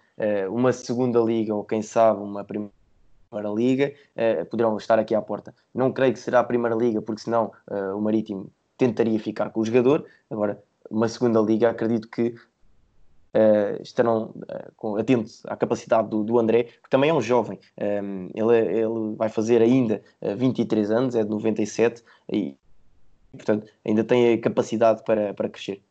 uma 0.51 0.71
segunda 0.71 1.19
liga, 1.19 1.55
ou 1.55 1.63
quem 1.63 1.81
sabe 1.81 2.21
uma 2.21 2.43
primeira 2.43 2.71
liga, 3.55 3.91
poderão 4.51 4.77
estar 4.77 4.99
aqui 4.99 5.15
à 5.15 5.21
porta. 5.23 5.55
Não 5.73 5.91
creio 5.91 6.13
que 6.13 6.19
será 6.19 6.41
a 6.41 6.43
primeira 6.43 6.75
liga, 6.75 7.01
porque 7.01 7.21
senão 7.21 7.51
o 7.95 7.99
Marítimo 7.99 8.51
tentaria 8.77 9.19
ficar 9.19 9.49
com 9.49 9.61
o 9.61 9.65
jogador. 9.65 10.05
Agora, 10.29 10.61
uma 10.87 11.07
segunda 11.07 11.39
liga, 11.39 11.67
acredito 11.67 12.07
que 12.07 12.35
uh, 13.33 13.81
estarão 13.81 14.33
uh, 14.81 14.97
atentos 14.97 15.43
à 15.45 15.55
capacidade 15.55 16.09
do, 16.09 16.23
do, 16.23 16.39
André, 16.39 16.63
que 16.63 16.89
também 16.89 17.09
é 17.09 17.13
um 17.13 17.21
jovem. 17.21 17.59
Um, 17.77 17.83
ehm, 17.83 18.29
ele, 18.33 18.57
ele 18.57 19.15
vai 19.15 19.29
fazer 19.29 19.61
ainda 19.61 20.01
23 20.37 20.89
eh, 20.89 20.93
anos, 20.93 21.15
é 21.15 21.23
de 21.23 21.29
97, 21.29 22.03
e, 22.31 22.55
portanto, 23.31 23.67
ainda 23.85 24.03
tem 24.03 24.33
a 24.33 24.41
capacidade 24.41 25.03
para, 25.03 25.33
para 25.33 25.49
crescer. 25.49 25.81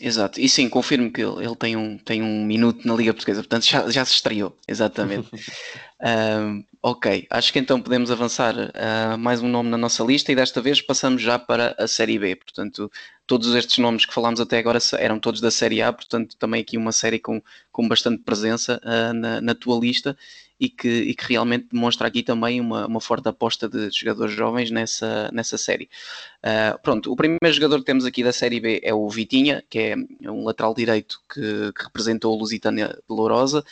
Exato, 0.00 0.40
e 0.40 0.48
sim, 0.48 0.68
confirmo 0.68 1.10
que 1.10 1.20
ele, 1.20 1.44
ele, 1.44 1.56
tem, 1.56 1.76
um, 1.76 1.98
tem 1.98 2.22
um 2.22 2.44
minuto 2.44 2.86
na 2.86 2.94
Liga 2.94 3.12
Portuguesa, 3.12 3.40
portanto 3.40 3.64
já, 3.64 3.90
já 3.90 4.04
se 4.04 4.12
estreou, 4.12 4.56
exatamente. 4.66 5.28
uh, 6.00 6.64
ok, 6.80 7.26
acho 7.28 7.52
que 7.52 7.58
então 7.58 7.80
podemos 7.80 8.10
avançar 8.10 8.54
uh, 8.54 9.18
mais 9.18 9.42
um 9.42 9.48
nome 9.48 9.68
na 9.68 9.76
nossa 9.76 10.04
lista 10.04 10.30
e 10.30 10.36
desta 10.36 10.60
vez 10.60 10.80
passamos 10.80 11.20
já 11.20 11.36
para 11.38 11.74
a 11.76 11.88
Série 11.88 12.18
B, 12.18 12.36
portanto 12.36 12.90
todos 13.26 13.54
estes 13.54 13.78
nomes 13.78 14.06
que 14.06 14.14
falámos 14.14 14.40
até 14.40 14.58
agora 14.58 14.78
eram 14.98 15.18
todos 15.18 15.40
da 15.40 15.50
Série 15.50 15.82
A, 15.82 15.92
portanto 15.92 16.36
também 16.38 16.60
aqui 16.60 16.76
uma 16.76 16.92
série 16.92 17.18
com, 17.18 17.42
com 17.72 17.88
bastante 17.88 18.22
presença 18.22 18.80
uh, 18.84 19.12
na, 19.12 19.40
na 19.40 19.54
tua 19.54 19.80
lista 19.80 20.16
e 20.60 20.68
que, 20.68 20.88
e 20.88 21.14
que 21.14 21.24
realmente 21.28 21.68
demonstra 21.72 22.08
aqui 22.08 22.22
também 22.22 22.60
uma, 22.60 22.86
uma 22.86 23.00
forte 23.00 23.28
aposta 23.28 23.68
de 23.68 23.90
jogadores 23.90 24.34
jovens 24.34 24.70
nessa, 24.70 25.30
nessa 25.32 25.56
série. 25.56 25.88
Uh, 26.38 26.78
pronto, 26.82 27.10
o 27.10 27.16
primeiro 27.16 27.52
jogador 27.52 27.78
que 27.80 27.84
temos 27.84 28.04
aqui 28.04 28.22
da 28.22 28.32
Série 28.32 28.60
B 28.60 28.80
é 28.84 28.94
o 28.94 29.08
Vitinha, 29.08 29.64
que 29.68 29.78
é 29.78 29.96
um 30.30 30.44
lateral 30.44 30.72
direito 30.72 31.20
que, 31.28 31.72
que 31.72 31.84
representou 31.84 32.32
o 32.32 32.38
Lusitânia 32.38 32.88
de 32.90 33.02
Lourosa 33.08 33.64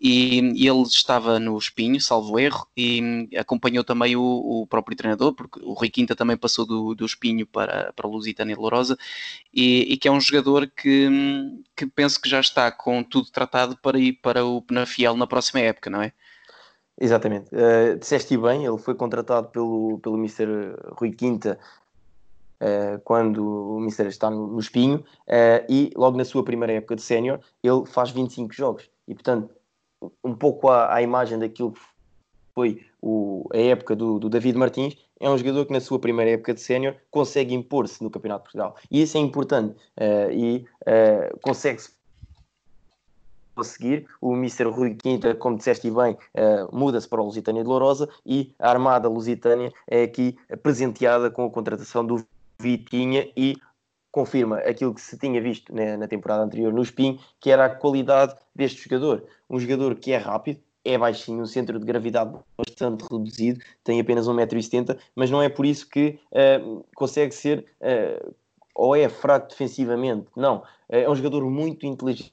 e, 0.00 0.38
e, 0.54 0.68
ele 0.68 0.82
estava 0.82 1.40
no 1.40 1.58
Espinho, 1.58 2.00
salvo 2.00 2.38
erro, 2.38 2.64
e 2.76 3.28
acompanhou 3.36 3.82
também 3.82 4.14
o, 4.14 4.22
o 4.22 4.66
próprio 4.68 4.96
treinador, 4.96 5.34
porque 5.34 5.58
o 5.64 5.72
Rui 5.72 5.90
Quinta 5.90 6.14
também 6.14 6.36
passou 6.36 6.64
do, 6.64 6.94
do 6.94 7.04
Espinho 7.04 7.44
para, 7.44 7.92
para 7.92 8.06
o 8.06 8.10
Lusitânia 8.12 8.54
de 8.54 8.60
Lourosa 8.60 8.96
e, 9.52 9.92
e, 9.92 9.96
que 9.96 10.06
é 10.06 10.12
um 10.12 10.20
jogador 10.20 10.68
que, 10.68 11.08
que 11.76 11.86
penso 11.86 12.20
que 12.20 12.28
já 12.28 12.38
está 12.38 12.70
com 12.70 13.02
tudo 13.02 13.32
tratado 13.32 13.76
para 13.78 13.98
ir 13.98 14.12
para 14.14 14.44
o 14.44 14.62
Penafiel 14.62 15.16
na 15.16 15.26
próxima 15.26 15.60
época, 15.60 15.90
não 15.90 16.00
é? 16.00 16.12
Exatamente. 17.00 17.50
Uh, 17.52 17.98
disseste 17.98 18.36
bem, 18.36 18.64
ele 18.64 18.78
foi 18.78 18.94
contratado 18.94 19.48
pelo, 19.48 19.98
pelo 19.98 20.16
Mr. 20.16 20.46
Rui 20.92 21.10
Quinta 21.10 21.58
uh, 22.62 23.00
quando 23.04 23.76
o 23.76 23.78
Mr. 23.80 24.06
está 24.08 24.30
no, 24.30 24.46
no 24.46 24.60
Espinho 24.60 24.98
uh, 24.98 25.66
e 25.68 25.90
logo 25.96 26.16
na 26.16 26.24
sua 26.24 26.44
primeira 26.44 26.72
época 26.72 26.96
de 26.96 27.02
sénior 27.02 27.40
ele 27.62 27.84
faz 27.84 28.10
25 28.10 28.54
jogos 28.54 28.88
e 29.06 29.14
portanto 29.14 29.54
um 30.24 30.34
pouco 30.34 30.68
à, 30.68 30.94
à 30.94 31.02
imagem 31.02 31.38
daquilo 31.38 31.72
que 31.72 31.80
foi 32.54 32.84
o, 33.00 33.48
a 33.52 33.58
época 33.58 33.96
do, 33.96 34.18
do, 34.18 34.28
David 34.28 34.58
Martins, 34.58 34.96
é 35.18 35.28
um 35.28 35.38
jogador 35.38 35.66
que 35.66 35.72
na 35.72 35.80
sua 35.80 35.98
primeira 35.98 36.32
época 36.32 36.54
de 36.54 36.60
sénior 36.60 36.94
consegue 37.10 37.54
impor-se 37.54 38.02
no 38.02 38.10
Campeonato 38.10 38.40
de 38.40 38.44
Portugal. 38.44 38.76
E 38.90 39.00
isso 39.00 39.16
é 39.16 39.20
importante. 39.20 39.74
Uh, 39.96 40.30
e 40.30 40.66
consegue-se 41.40 41.90
a 43.56 43.64
seguir, 43.64 44.06
o 44.20 44.34
Mr. 44.34 44.64
Rui 44.64 44.94
Quinta, 44.94 45.34
como 45.34 45.56
disseste 45.56 45.90
bem, 45.90 46.16
uh, 46.34 46.76
muda-se 46.76 47.08
para 47.08 47.20
o 47.20 47.24
Lusitânia 47.24 47.62
de 47.62 47.68
Lourosa 47.68 48.08
e 48.24 48.54
a 48.58 48.70
Armada 48.70 49.08
Lusitânia 49.08 49.72
é 49.88 50.04
aqui 50.04 50.38
presenteada 50.62 51.30
com 51.30 51.44
a 51.44 51.50
contratação 51.50 52.04
do 52.04 52.24
Vitinha 52.62 53.28
e 53.36 53.56
confirma 54.10 54.58
aquilo 54.58 54.94
que 54.94 55.00
se 55.00 55.18
tinha 55.18 55.40
visto 55.40 55.74
na, 55.74 55.96
na 55.96 56.06
temporada 56.06 56.42
anterior 56.42 56.72
no 56.72 56.82
Spin, 56.82 57.18
que 57.40 57.50
era 57.50 57.64
a 57.64 57.70
qualidade 57.70 58.34
deste 58.54 58.84
jogador. 58.84 59.24
Um 59.50 59.58
jogador 59.58 59.96
que 59.96 60.12
é 60.12 60.18
rápido, 60.18 60.60
é 60.84 60.98
baixinho, 60.98 61.42
um 61.42 61.46
centro 61.46 61.78
de 61.78 61.86
gravidade 61.86 62.36
bastante 62.56 63.02
reduzido, 63.10 63.60
tem 63.82 64.00
apenas 64.00 64.28
1,70m, 64.28 64.98
mas 65.14 65.30
não 65.30 65.40
é 65.40 65.48
por 65.48 65.64
isso 65.64 65.88
que 65.88 66.18
uh, 66.32 66.84
consegue 66.94 67.34
ser 67.34 67.66
uh, 67.80 68.34
ou 68.74 68.94
é 68.94 69.08
fraco 69.08 69.48
defensivamente. 69.48 70.26
Não, 70.36 70.62
é 70.88 71.08
um 71.08 71.14
jogador 71.14 71.48
muito 71.48 71.86
inteligente 71.86 72.32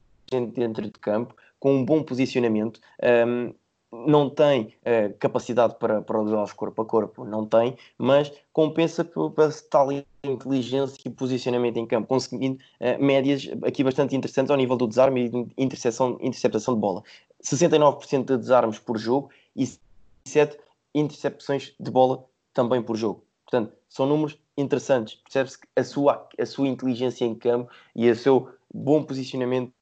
dentro 0.53 0.83
de 0.83 0.99
campo, 0.99 1.35
com 1.59 1.75
um 1.75 1.85
bom 1.85 2.03
posicionamento. 2.03 2.79
Um, 3.27 3.53
não 3.91 4.29
tem 4.29 4.75
uh, 4.83 5.13
capacidade 5.17 5.75
para, 5.79 6.01
para 6.01 6.21
duelos 6.21 6.53
corpo 6.53 6.81
a 6.81 6.85
corpo, 6.85 7.25
não 7.25 7.45
tem, 7.45 7.75
mas 7.97 8.31
compensa 8.53 9.03
por, 9.03 9.31
por 9.31 9.51
tal 9.69 9.89
inteligência 10.23 11.01
e 11.05 11.09
posicionamento 11.09 11.77
em 11.77 11.87
campo, 11.87 12.07
conseguindo 12.07 12.59
uh, 12.79 13.03
médias 13.03 13.49
aqui 13.63 13.83
bastante 13.83 14.15
interessantes 14.15 14.51
ao 14.51 14.57
nível 14.57 14.77
do 14.77 14.87
desarme 14.87 15.25
e 15.25 15.29
de 15.29 15.47
interceptação, 15.57 16.17
interceptação 16.21 16.75
de 16.75 16.79
bola. 16.79 17.03
69% 17.43 18.25
de 18.25 18.37
desarmes 18.37 18.79
por 18.79 18.97
jogo 18.97 19.29
e 19.55 19.67
7 20.25 20.57
intercepções 20.93 21.73
de 21.79 21.89
bola 21.89 22.23
também 22.53 22.81
por 22.81 22.95
jogo. 22.95 23.23
Portanto, 23.45 23.73
são 23.87 24.05
números 24.05 24.37
interessantes. 24.55 25.15
Percebe-se 25.15 25.57
a 25.75 25.83
sua, 25.83 26.27
a 26.37 26.45
sua 26.45 26.67
inteligência 26.67 27.25
em 27.25 27.33
campo 27.33 27.71
e 27.95 28.09
o 28.09 28.15
seu 28.15 28.49
bom 28.71 29.03
posicionamento 29.03 29.73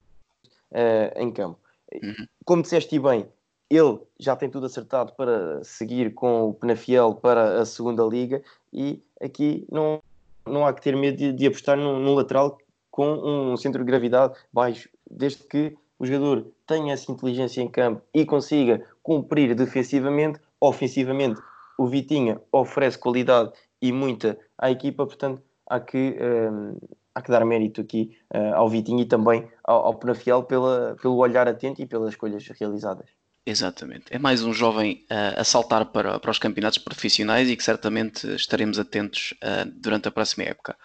uh, 0.72 1.20
em 1.20 1.32
campo. 1.32 1.60
Uhum. 2.02 2.28
Como 2.46 2.62
disseste 2.62 2.98
bem, 3.00 3.28
ele 3.70 4.00
já 4.20 4.36
tem 4.36 4.50
tudo 4.50 4.66
acertado 4.66 5.14
para 5.14 5.64
seguir 5.64 6.14
com 6.14 6.50
o 6.50 6.54
Penafiel 6.54 7.16
para 7.16 7.62
a 7.62 7.66
segunda 7.66 8.04
liga 8.04 8.42
e 8.72 9.02
aqui 9.22 9.66
não, 9.72 10.02
não 10.46 10.66
há 10.66 10.74
que 10.74 10.82
ter 10.82 10.96
medo 10.96 11.18
de, 11.18 11.34
de 11.34 11.48
apostar 11.48 11.78
num, 11.78 12.00
num, 12.00 12.14
lateral 12.14 12.58
com 12.90 13.14
um 13.14 13.58
centro 13.58 13.84
de 13.84 13.88
gravidade 13.88 14.38
baixo, 14.52 14.90
desde 15.10 15.44
que 15.44 15.76
o 16.00 16.06
jogador 16.06 16.48
tenha 16.66 16.94
essa 16.94 17.12
inteligência 17.12 17.62
em 17.62 17.68
campo 17.68 18.02
e 18.14 18.26
consiga 18.26 18.86
cumprir 19.04 19.54
defensivamente, 19.54 20.40
ofensivamente 20.60 21.42
o 21.78 21.88
Vitinha 21.88 22.42
oferece 22.52 22.98
qualidade 22.98 23.52
e 23.82 23.92
muita 23.92 24.38
à 24.58 24.72
equipa, 24.72 25.06
portanto 25.06 25.42
há 25.70 25.80
que 25.80 26.18
um, 26.20 26.76
eh, 26.76 26.98
há 27.14 27.22
que 27.22 27.32
dar 27.32 27.44
mérito 27.46 27.82
aqui 27.82 28.16
uh, 28.34 28.56
ao 28.56 28.70
Vitinho 28.70 29.02
e 29.02 29.06
também 29.06 29.48
ao, 29.64 29.88
ao 29.88 29.96
Penafiel 29.96 30.44
pela, 30.44 30.96
pelo 31.02 31.18
olhar 31.18 31.48
atento 31.48 31.82
e 31.82 31.86
pelas 31.86 32.10
escolhas 32.10 32.48
realizadas. 32.48 33.17
Exatamente. 33.50 34.08
É 34.10 34.20
mais 34.20 34.44
um 34.44 34.52
jovem 34.52 35.06
uh, 35.10 35.40
a 35.40 35.44
saltar 35.46 35.86
para, 35.86 36.20
para 36.20 36.32
os 36.32 36.38
campeonatos 36.38 36.80
profissionais 36.80 37.50
e 37.50 37.56
que 37.56 37.64
certamente 37.64 38.28
estaremos 38.36 38.78
atentos 38.78 39.34
uh, 39.42 39.72
durante 39.74 40.06
a 40.10 40.12
próxima 40.12 40.44
época. 40.44 40.76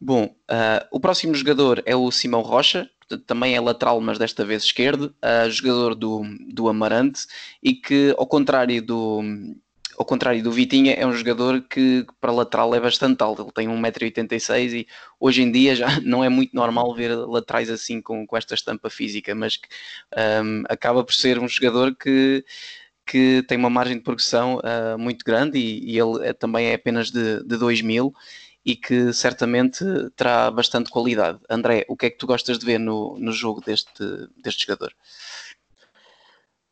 Bom, 0.00 0.24
uh, 0.24 0.86
o 0.90 0.98
próximo 0.98 1.34
jogador 1.34 1.82
é 1.84 1.94
o 1.94 2.10
Simão 2.10 2.40
Rocha, 2.40 2.88
também 3.26 3.54
é 3.54 3.60
lateral, 3.60 4.00
mas 4.00 4.18
desta 4.18 4.42
vez 4.42 4.64
esquerdo, 4.64 5.14
jogador 5.50 5.94
do, 5.94 6.22
do 6.48 6.66
Amarante 6.66 7.26
e 7.62 7.74
que, 7.74 8.14
ao 8.16 8.26
contrário 8.26 8.80
do, 8.80 9.20
ao 10.02 10.06
contrário 10.06 10.42
do 10.42 10.50
Vitinha, 10.50 10.94
é 10.94 11.06
um 11.06 11.12
jogador 11.12 11.62
que 11.62 12.04
para 12.20 12.32
lateral 12.32 12.74
é 12.74 12.80
bastante 12.80 13.22
alto. 13.22 13.42
Ele 13.42 13.52
tem 13.52 13.68
1,86m 13.68 14.80
e 14.80 14.86
hoje 15.20 15.42
em 15.42 15.52
dia 15.52 15.76
já 15.76 15.86
não 16.02 16.24
é 16.24 16.28
muito 16.28 16.54
normal 16.56 16.92
ver 16.92 17.14
laterais 17.14 17.70
assim 17.70 18.02
com, 18.02 18.26
com 18.26 18.36
esta 18.36 18.54
estampa 18.54 18.90
física, 18.90 19.32
mas 19.32 19.60
um, 20.44 20.64
acaba 20.68 21.04
por 21.04 21.14
ser 21.14 21.38
um 21.38 21.46
jogador 21.48 21.94
que, 21.94 22.44
que 23.06 23.44
tem 23.46 23.56
uma 23.56 23.70
margem 23.70 23.96
de 23.96 24.02
progressão 24.02 24.58
uh, 24.58 24.98
muito 24.98 25.24
grande 25.24 25.58
e, 25.58 25.92
e 25.92 25.98
ele 25.98 26.26
é, 26.26 26.32
também 26.32 26.66
é 26.66 26.74
apenas 26.74 27.10
de, 27.12 27.44
de 27.44 27.56
2 27.56 27.82
mil 27.82 28.12
e 28.64 28.74
que 28.74 29.12
certamente 29.12 29.84
terá 30.16 30.50
bastante 30.50 30.90
qualidade. 30.90 31.38
André, 31.48 31.84
o 31.88 31.96
que 31.96 32.06
é 32.06 32.10
que 32.10 32.18
tu 32.18 32.26
gostas 32.26 32.58
de 32.58 32.66
ver 32.66 32.78
no, 32.78 33.16
no 33.20 33.30
jogo 33.30 33.60
deste, 33.60 34.04
deste 34.42 34.66
jogador? 34.66 34.92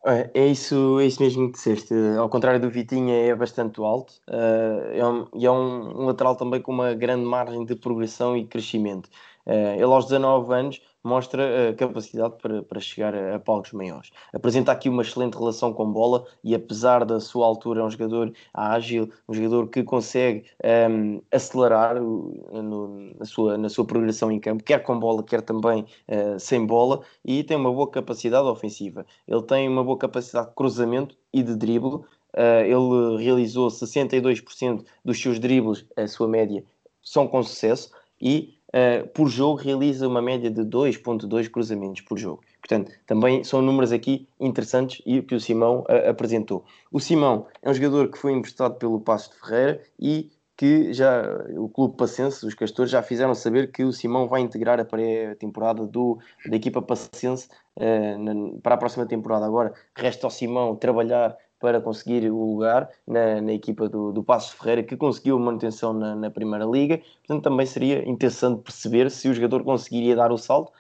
É, 0.07 0.47
isso, 0.47 0.99
é 0.99 1.07
isso 1.07 1.23
mesmo 1.23 1.47
que 1.49 1.53
disseste. 1.59 1.93
Ao 2.19 2.29
contrário 2.31 2.59
do 2.59 2.71
Vitinha, 2.71 3.15
é 3.15 3.35
bastante 3.35 3.81
alto 3.81 4.15
uh, 4.31 4.93
é 4.95 5.07
um, 5.07 5.29
e 5.35 5.45
é 5.45 5.51
um, 5.51 6.01
um, 6.03 6.07
lateral 6.07 6.35
também 6.37 6.63
com 6.63 6.73
uma 6.73 6.95
grande 6.95 7.25
margem 7.27 7.67
de 7.67 7.77
progressão 7.77 8.35
e 8.35 8.47
crescimento. 8.47 9.11
Uh, 9.47 9.75
ele, 9.75 9.85
aos 9.85 10.05
19 10.07 10.55
anos, 10.55 10.81
mostra 11.03 11.71
a 11.71 11.75
capacidade 11.75 12.35
para, 12.41 12.63
para 12.63 12.81
chegar 12.81 13.15
a, 13.15 13.37
a 13.37 13.39
palcos 13.39 13.73
maiores. 13.73 14.11
Apresenta 14.33 14.73
aqui 14.73 14.89
uma 14.89 15.03
excelente 15.03 15.37
relação 15.37 15.73
com 15.73 15.91
bola 15.91 16.27
e, 16.45 16.55
apesar 16.55 17.05
da 17.05 17.19
sua 17.21 17.47
altura, 17.47 17.81
é 17.81 17.85
um 17.85 17.91
jogador 17.91 18.33
ágil, 18.53 19.11
um 19.29 19.35
jogador 19.35 19.69
que 19.69 19.83
consegue 19.83 20.45
um, 20.91 21.23
acelerar 21.33 22.01
no, 22.01 23.15
na, 23.19 23.25
sua, 23.25 23.59
na 23.59 23.69
sua 23.69 23.85
progressão 23.85 24.31
em 24.31 24.39
campo, 24.39 24.63
quer 24.63 24.83
com 24.83 24.99
bola, 24.99 25.23
quer 25.23 25.41
também 25.43 25.87
uh, 26.09 26.39
sem 26.39 26.65
bola, 26.65 27.01
e 27.25 27.43
tem 27.43 27.57
uma 27.57 27.73
boa 27.73 27.91
capacidade 27.91 28.47
ofensiva. 28.47 29.07
Ele 29.27 29.43
tem 29.43 29.69
uma 29.69 29.83
boa 29.83 29.99
capacidade 29.99 30.49
de 30.49 30.55
cruzamento 30.55 31.17
e 31.33 31.43
de 31.43 31.57
drible. 31.57 32.05
Uh, 32.33 32.63
ele 32.65 33.25
realizou 33.25 33.69
62% 33.69 34.85
dos 35.05 35.21
seus 35.21 35.41
dribles, 35.41 35.85
a 35.97 36.07
sua 36.07 36.29
média, 36.29 36.65
são 37.03 37.27
com 37.27 37.43
sucesso 37.43 37.91
e 38.21 38.60
uh, 38.71 39.07
por 39.09 39.29
jogo 39.29 39.57
realiza 39.57 40.07
uma 40.07 40.23
média 40.23 40.51
de 40.51 40.63
2.2 40.63 41.49
cruzamentos 41.49 42.01
por 42.03 42.19
jogo. 42.19 42.43
Portanto, 42.61 42.93
também 43.07 43.43
são 43.45 43.63
números 43.63 43.93
aqui 43.93 44.29
interessantes 44.39 45.03
e 45.05 45.23
que 45.23 45.35
o 45.35 45.41
Simão 45.41 45.81
uh, 45.81 46.11
apresentou. 46.11 46.65
O 46.91 47.01
Simão 47.01 47.47
é 47.63 47.71
um 47.71 47.75
jogador 47.75 48.11
que 48.11 48.19
foi 48.19 48.33
emprestado 48.33 48.75
pelo 48.77 49.01
Passo 49.01 49.31
de 49.31 49.41
Ferreira 49.41 49.83
e 49.99 50.31
que 50.57 50.93
já 50.93 51.23
o 51.57 51.71
Clube 51.71 51.97
Passense, 51.97 52.45
os 52.45 52.53
Castores, 52.53 52.93
já 52.93 53.03
fizeram 53.03 53.35
saber 53.35 53.73
que 53.73 53.83
o 53.83 53.95
Simão 53.95 54.29
vai 54.29 54.43
integrar 54.43 54.79
a 54.79 54.85
pré-temporada 54.85 55.87
da 55.87 56.55
equipa 56.57 56.83
Passense 56.83 57.49
uh, 57.77 58.19
na, 58.19 58.61
para 58.63 58.75
a 58.75 58.79
próxima 58.79 59.07
temporada. 59.07 59.47
Agora, 59.47 59.73
resta 59.97 60.27
ao 60.27 60.31
Simão 60.31 60.77
trabalhar 60.77 61.35
para 61.61 61.81
conseguir 61.81 62.29
o 62.31 62.53
lugar 62.53 62.91
na, 63.07 63.41
na 63.41 63.53
equipa 63.53 63.89
do, 63.89 64.11
do 64.11 64.25
Passos 64.25 64.53
Ferreira, 64.53 64.83
que 64.83 64.97
conseguiu 64.97 65.39
manutenção 65.39 65.93
na, 65.93 66.17
na, 66.17 66.31
Primeira 66.31 66.65
Liga. 66.65 67.01
Portanto, 67.19 67.45
também 67.45 67.67
seria 67.67 68.09
interessante 68.09 68.63
perceber 68.63 69.11
se 69.11 69.29
o 69.29 69.35
jogador 69.35 69.63
conseguiria 69.63 70.17
dar 70.17 70.33
o 70.33 70.39
salto. 70.39 70.73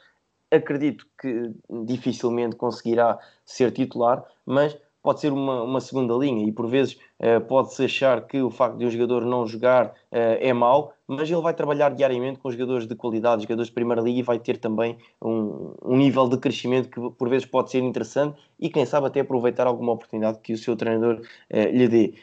Acredito 0.50 1.06
que 1.20 1.52
dificilmente 1.84 2.56
conseguirá 2.56 3.18
ser 3.44 3.70
titular, 3.70 4.24
mas 4.44 4.76
pode 5.02 5.20
ser 5.20 5.32
uma, 5.32 5.62
uma 5.62 5.80
segunda 5.80 6.14
linha 6.14 6.46
e 6.46 6.52
por 6.52 6.66
vezes 6.66 6.94
uh, 6.94 7.40
pode-se 7.46 7.84
achar 7.84 8.26
que 8.26 8.40
o 8.40 8.50
facto 8.50 8.76
de 8.76 8.86
um 8.86 8.90
jogador 8.90 9.24
não 9.24 9.46
jogar 9.46 9.86
uh, 9.86 9.92
é 10.10 10.52
mau, 10.52 10.92
mas 11.06 11.30
ele 11.30 11.40
vai 11.40 11.54
trabalhar 11.54 11.90
diariamente 11.94 12.38
com 12.38 12.50
jogadores 12.50 12.86
de 12.86 12.94
qualidade, 12.94 13.42
jogadores 13.42 13.68
de 13.68 13.74
Primeira 13.74 14.02
Liga 14.02 14.20
e 14.20 14.22
vai 14.22 14.38
ter 14.38 14.58
também 14.58 14.98
um, 15.22 15.74
um 15.82 15.96
nível 15.96 16.28
de 16.28 16.36
crescimento 16.36 16.88
que 16.88 17.10
por 17.16 17.28
vezes 17.28 17.46
pode 17.46 17.70
ser 17.70 17.82
interessante 17.82 18.38
e 18.58 18.68
quem 18.68 18.84
sabe 18.84 19.06
até 19.06 19.20
aproveitar 19.20 19.66
alguma 19.66 19.92
oportunidade 19.92 20.38
que 20.40 20.52
o 20.52 20.58
seu 20.58 20.76
treinador 20.76 21.20
uh, 21.20 21.76
lhe 21.76 21.88
dê. 21.88 22.14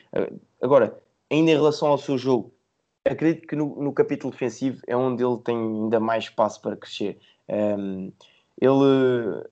agora, 0.61 0.97
ainda 1.31 1.51
em 1.51 1.55
relação 1.55 1.89
ao 1.89 1.97
seu 1.97 2.17
jogo, 2.17 2.53
acredito 3.05 3.47
que 3.47 3.55
no, 3.55 3.81
no, 3.81 3.93
capítulo 3.93 4.31
defensivo 4.31 4.81
é 4.85 4.95
onde 4.95 5.23
ele 5.23 5.37
tem 5.39 5.57
ainda 5.57 5.99
mais 5.99 6.25
espaço 6.25 6.61
para 6.61 6.75
crescer. 6.75 7.17
Um, 7.49 7.53
ehm, 7.53 8.11
ele 8.59 9.43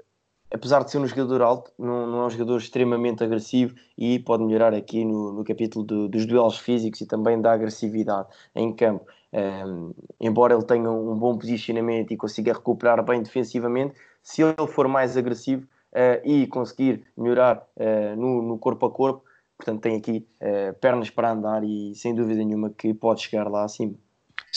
apesar 0.54 0.84
de 0.84 0.92
ser 0.92 1.00
um 1.00 1.08
jogador 1.08 1.42
alto, 1.42 1.72
não, 1.78 2.08
não, 2.08 2.24
é 2.24 2.26
um 2.28 2.30
jogador 2.30 2.58
extremamente 2.58 3.24
agressivo 3.24 3.76
e 3.98 4.20
pode 4.20 4.44
melhorar 4.44 4.74
aqui 4.74 5.04
no, 5.04 5.34
no 5.34 5.44
capítulo 5.44 5.86
do, 5.86 6.08
dos 6.08 6.26
duelos 6.26 6.58
físicos 6.58 7.02
e 7.02 7.06
também 7.06 7.42
da 7.42 7.52
agressividade 7.52 8.28
em 8.56 8.74
campo. 8.74 9.06
Um, 9.34 9.94
embora 10.20 10.54
ele 10.54 10.64
tenha 10.64 10.90
um 10.90 11.18
bom 11.18 11.38
posicionamento 11.38 12.12
e 12.12 12.18
consiga 12.18 12.54
recuperar 12.54 13.04
bem 13.04 13.22
defensivamente, 13.22 13.96
se 14.24 14.42
ele 14.42 14.68
for 14.68 14.88
mais 14.88 15.18
agressivo 15.18 15.68
uh, 15.94 16.22
e 16.24 16.48
conseguir 16.48 17.06
melhorar 17.18 17.68
uh, 17.76 18.16
no, 18.16 18.42
no, 18.42 18.58
corpo 18.58 18.86
a 18.86 18.92
corpo, 18.92 19.24
portanto 19.58 19.82
tem 19.82 19.98
aqui 19.98 20.26
uh, 20.42 20.74
pernas 20.80 21.10
para 21.10 21.32
andar 21.32 21.64
e 21.64 21.94
sem 21.96 22.16
dúvida 22.16 22.44
nenhuma 22.44 22.70
que 22.70 22.94
pode 22.94 23.24
chegar 23.24 23.50
lá 23.50 23.66
acima. 23.66 23.94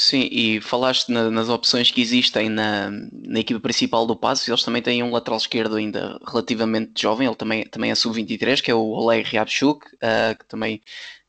Sim, 0.00 0.28
e 0.30 0.60
falaste 0.60 1.10
na, 1.10 1.28
nas 1.28 1.48
opções 1.48 1.90
que 1.90 2.00
existem 2.00 2.48
na, 2.48 2.88
na 3.12 3.40
equipa 3.40 3.58
principal 3.58 4.06
do 4.06 4.14
Passos, 4.14 4.46
eles 4.46 4.62
também 4.62 4.80
têm 4.80 5.02
um 5.02 5.10
lateral 5.10 5.38
esquerdo 5.38 5.74
ainda 5.74 6.18
relativamente 6.24 7.02
jovem, 7.02 7.26
ele 7.26 7.34
também, 7.34 7.64
também 7.66 7.90
é 7.90 7.94
sub-23, 7.96 8.62
que 8.62 8.70
é 8.70 8.74
o 8.74 8.90
Oleg 8.90 9.24
Ryabchuk, 9.28 9.86
uh, 9.86 10.38
que 10.38 10.46
também 10.46 10.80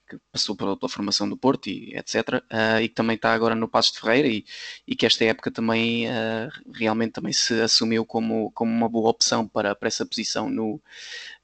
que 0.10 0.20
passou 0.32 0.56
pela, 0.56 0.76
pela, 0.78 0.90
formação 0.90 1.30
do 1.30 1.38
Porto 1.38 1.68
e 1.68 1.96
etc. 1.96 2.16
Uh, 2.16 2.42
ah, 2.50 2.82
e 2.82 2.90
que 2.90 2.96
também 2.96 3.16
está 3.16 3.34
agora 3.34 3.56
no 3.56 3.68
Passos 3.68 3.94
de 3.94 4.00
Ferreira 4.00 4.28
e, 4.28 4.46
e 4.88 4.96
que 4.96 5.06
esta 5.06 5.24
época 5.26 5.52
também 5.52 6.08
uh, 6.08 6.50
realmente 6.74 7.14
também 7.14 7.34
se 7.34 7.62
assumiu 7.62 8.06
como, 8.06 8.52
como 8.52 8.72
uma 8.72 8.90
boa 8.90 9.10
opção 9.10 9.48
para, 9.48 9.76
para 9.76 9.88
essa 9.88 10.06
posição 10.06 10.50
no, 10.50 10.82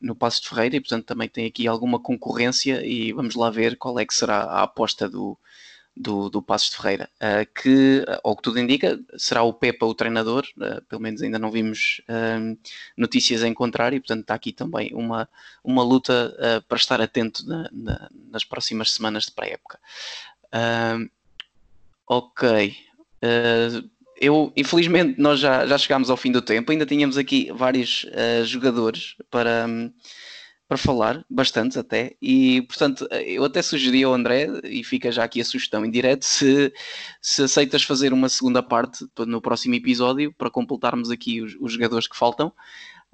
no 0.02 0.16
Passos 0.16 0.42
de 0.42 0.50
Ferreira 0.50 0.76
e 0.76 0.80
portanto 0.80 1.06
também 1.06 1.30
tem 1.30 1.46
aqui 1.46 1.68
alguma 1.68 2.00
concorrência 2.00 2.86
e 2.86 3.14
vamos 3.14 3.36
lá 3.36 3.50
ver 3.50 3.78
qual 3.78 4.00
é 4.00 4.06
que 4.06 4.14
será 4.14 4.44
a 4.44 4.64
aposta 4.64 5.08
do, 5.10 5.38
do, 5.96 6.30
do 6.30 6.42
Passos 6.42 6.72
de 6.72 6.78
Ferreira, 6.78 7.10
uh, 7.16 7.62
que, 7.62 8.06
ao 8.24 8.36
que 8.36 8.44
tudo 8.44 8.60
indica, 8.60 9.00
será 9.18 9.44
o 9.44 9.54
Pepa 9.54 9.86
o 9.86 9.94
treinador, 9.94 10.46
uh, 10.58 10.82
pelo 10.86 11.02
menos 11.02 11.22
ainda 11.22 11.40
não 11.40 11.50
vimos 11.50 12.02
notícias 12.98 13.44
em 13.44 13.54
contrário, 13.54 14.00
portanto 14.00 14.22
está 14.22 14.34
aqui 14.34 14.52
também 14.52 14.92
uma, 14.94 15.28
uma 15.64 15.84
luta 15.84 16.64
para 16.68 16.78
estar 16.78 17.02
atento 17.02 17.48
na, 17.48 17.70
na, 17.72 18.10
nas 18.32 18.44
próximas 18.44 18.92
semanas 18.92 19.26
de 19.26 19.32
pré-época. 19.32 19.80
ok. 22.08 22.76
eu, 24.20 24.52
infelizmente, 24.56 25.20
nós 25.20 25.40
já, 25.40 25.66
já 25.66 25.78
chegámos 25.78 26.10
ao 26.10 26.18
fim 26.18 26.32
do 26.32 26.42
tempo, 26.42 26.72
ainda 26.72 26.86
tínhamos 26.86 27.18
aqui 27.18 27.52
vários 27.54 28.06
jogadores 28.46 29.16
para. 29.30 29.68
Para 30.68 30.78
falar, 30.78 31.24
bastantes 31.30 31.78
até, 31.78 32.16
e 32.20 32.64
portanto 32.64 33.08
eu 33.12 33.46
até 33.46 33.62
sugeri 33.62 34.04
ao 34.04 34.14
André, 34.14 34.48
e 34.64 34.84
fica 34.84 35.12
já 35.12 35.24
aqui 35.24 35.40
a 35.40 35.46
sugestão 35.46 35.86
em 35.86 35.92
direto, 35.92 36.26
se, 36.26 36.74
se 37.22 37.44
aceitas 37.44 37.84
fazer 37.84 38.12
uma 38.12 38.30
segunda 38.30 38.64
parte 38.64 39.06
no 39.28 39.40
próximo 39.40 39.76
episódio 39.76 40.34
para 40.34 40.50
completarmos 40.50 41.12
aqui 41.12 41.40
os, 41.40 41.56
os 41.62 41.74
jogadores 41.74 42.08
que 42.08 42.18
faltam, 42.18 42.52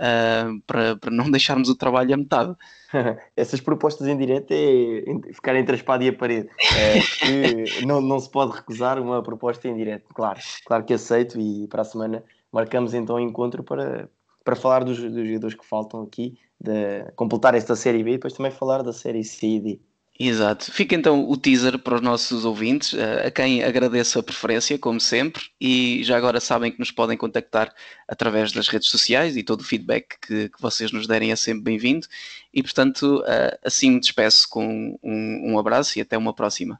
uh, 0.01 0.61
para, 0.65 0.95
para 0.95 1.11
não 1.11 1.29
deixarmos 1.31 1.69
o 1.69 1.75
trabalho 1.75 2.13
à 2.13 2.17
metade. 2.17 2.55
Essas 3.35 3.61
propostas 3.61 4.07
em 4.07 4.17
direto 4.17 4.51
é 4.51 5.33
ficar 5.33 5.55
entre 5.55 5.73
a 5.73 5.77
espada 5.77 6.03
e 6.03 6.09
a 6.09 6.13
parede, 6.13 6.49
é, 6.75 7.83
não, 7.85 8.01
não 8.01 8.19
se 8.19 8.29
pode 8.29 8.55
recusar 8.55 8.99
uma 8.99 9.21
proposta 9.21 9.67
em 9.67 9.75
direto, 9.75 10.13
claro, 10.13 10.39
claro 10.65 10.83
que 10.83 10.93
aceito 10.93 11.39
e 11.39 11.67
para 11.67 11.81
a 11.81 11.85
semana 11.85 12.23
marcamos 12.51 12.93
então 12.93 13.15
um 13.15 13.19
encontro 13.19 13.63
para, 13.63 14.09
para 14.43 14.55
falar 14.55 14.83
dos, 14.83 14.97
dos 14.97 15.27
jogadores 15.27 15.55
que 15.55 15.65
faltam 15.65 16.01
aqui 16.03 16.37
de 16.59 17.11
completar 17.15 17.55
esta 17.55 17.75
série 17.75 18.03
B 18.03 18.11
e 18.11 18.13
depois 18.13 18.33
também 18.33 18.51
falar 18.51 18.83
da 18.83 18.93
série 18.93 19.23
C 19.23 19.47
e 19.47 19.59
D. 19.59 19.79
Exato. 20.23 20.71
Fica 20.71 20.93
então 20.93 21.27
o 21.27 21.35
teaser 21.35 21.79
para 21.79 21.95
os 21.95 22.01
nossos 22.01 22.45
ouvintes, 22.45 22.93
eh, 22.93 23.25
a 23.27 23.31
quem 23.31 23.63
agradeço 23.63 24.19
a 24.19 24.23
preferência, 24.23 24.77
como 24.77 24.99
sempre, 24.99 25.41
e 25.59 26.03
já 26.03 26.15
agora 26.15 26.39
sabem 26.39 26.71
que 26.71 26.77
nos 26.77 26.91
podem 26.91 27.17
contactar 27.17 27.73
através 28.07 28.51
das 28.51 28.67
redes 28.67 28.89
sociais 28.89 29.35
e 29.35 29.41
todo 29.41 29.61
o 29.61 29.63
feedback 29.63 30.19
que, 30.21 30.49
que 30.49 30.61
vocês 30.61 30.91
nos 30.91 31.07
derem 31.07 31.31
é 31.31 31.35
sempre 31.35 31.63
bem-vindo. 31.63 32.05
E 32.53 32.61
portanto, 32.61 33.23
eh, 33.25 33.57
assim 33.63 33.91
me 33.91 33.99
despeço 33.99 34.47
com 34.47 34.95
um, 35.01 35.53
um 35.53 35.59
abraço 35.59 35.97
e 35.97 36.01
até 36.03 36.15
uma 36.15 36.33
próxima. 36.35 36.79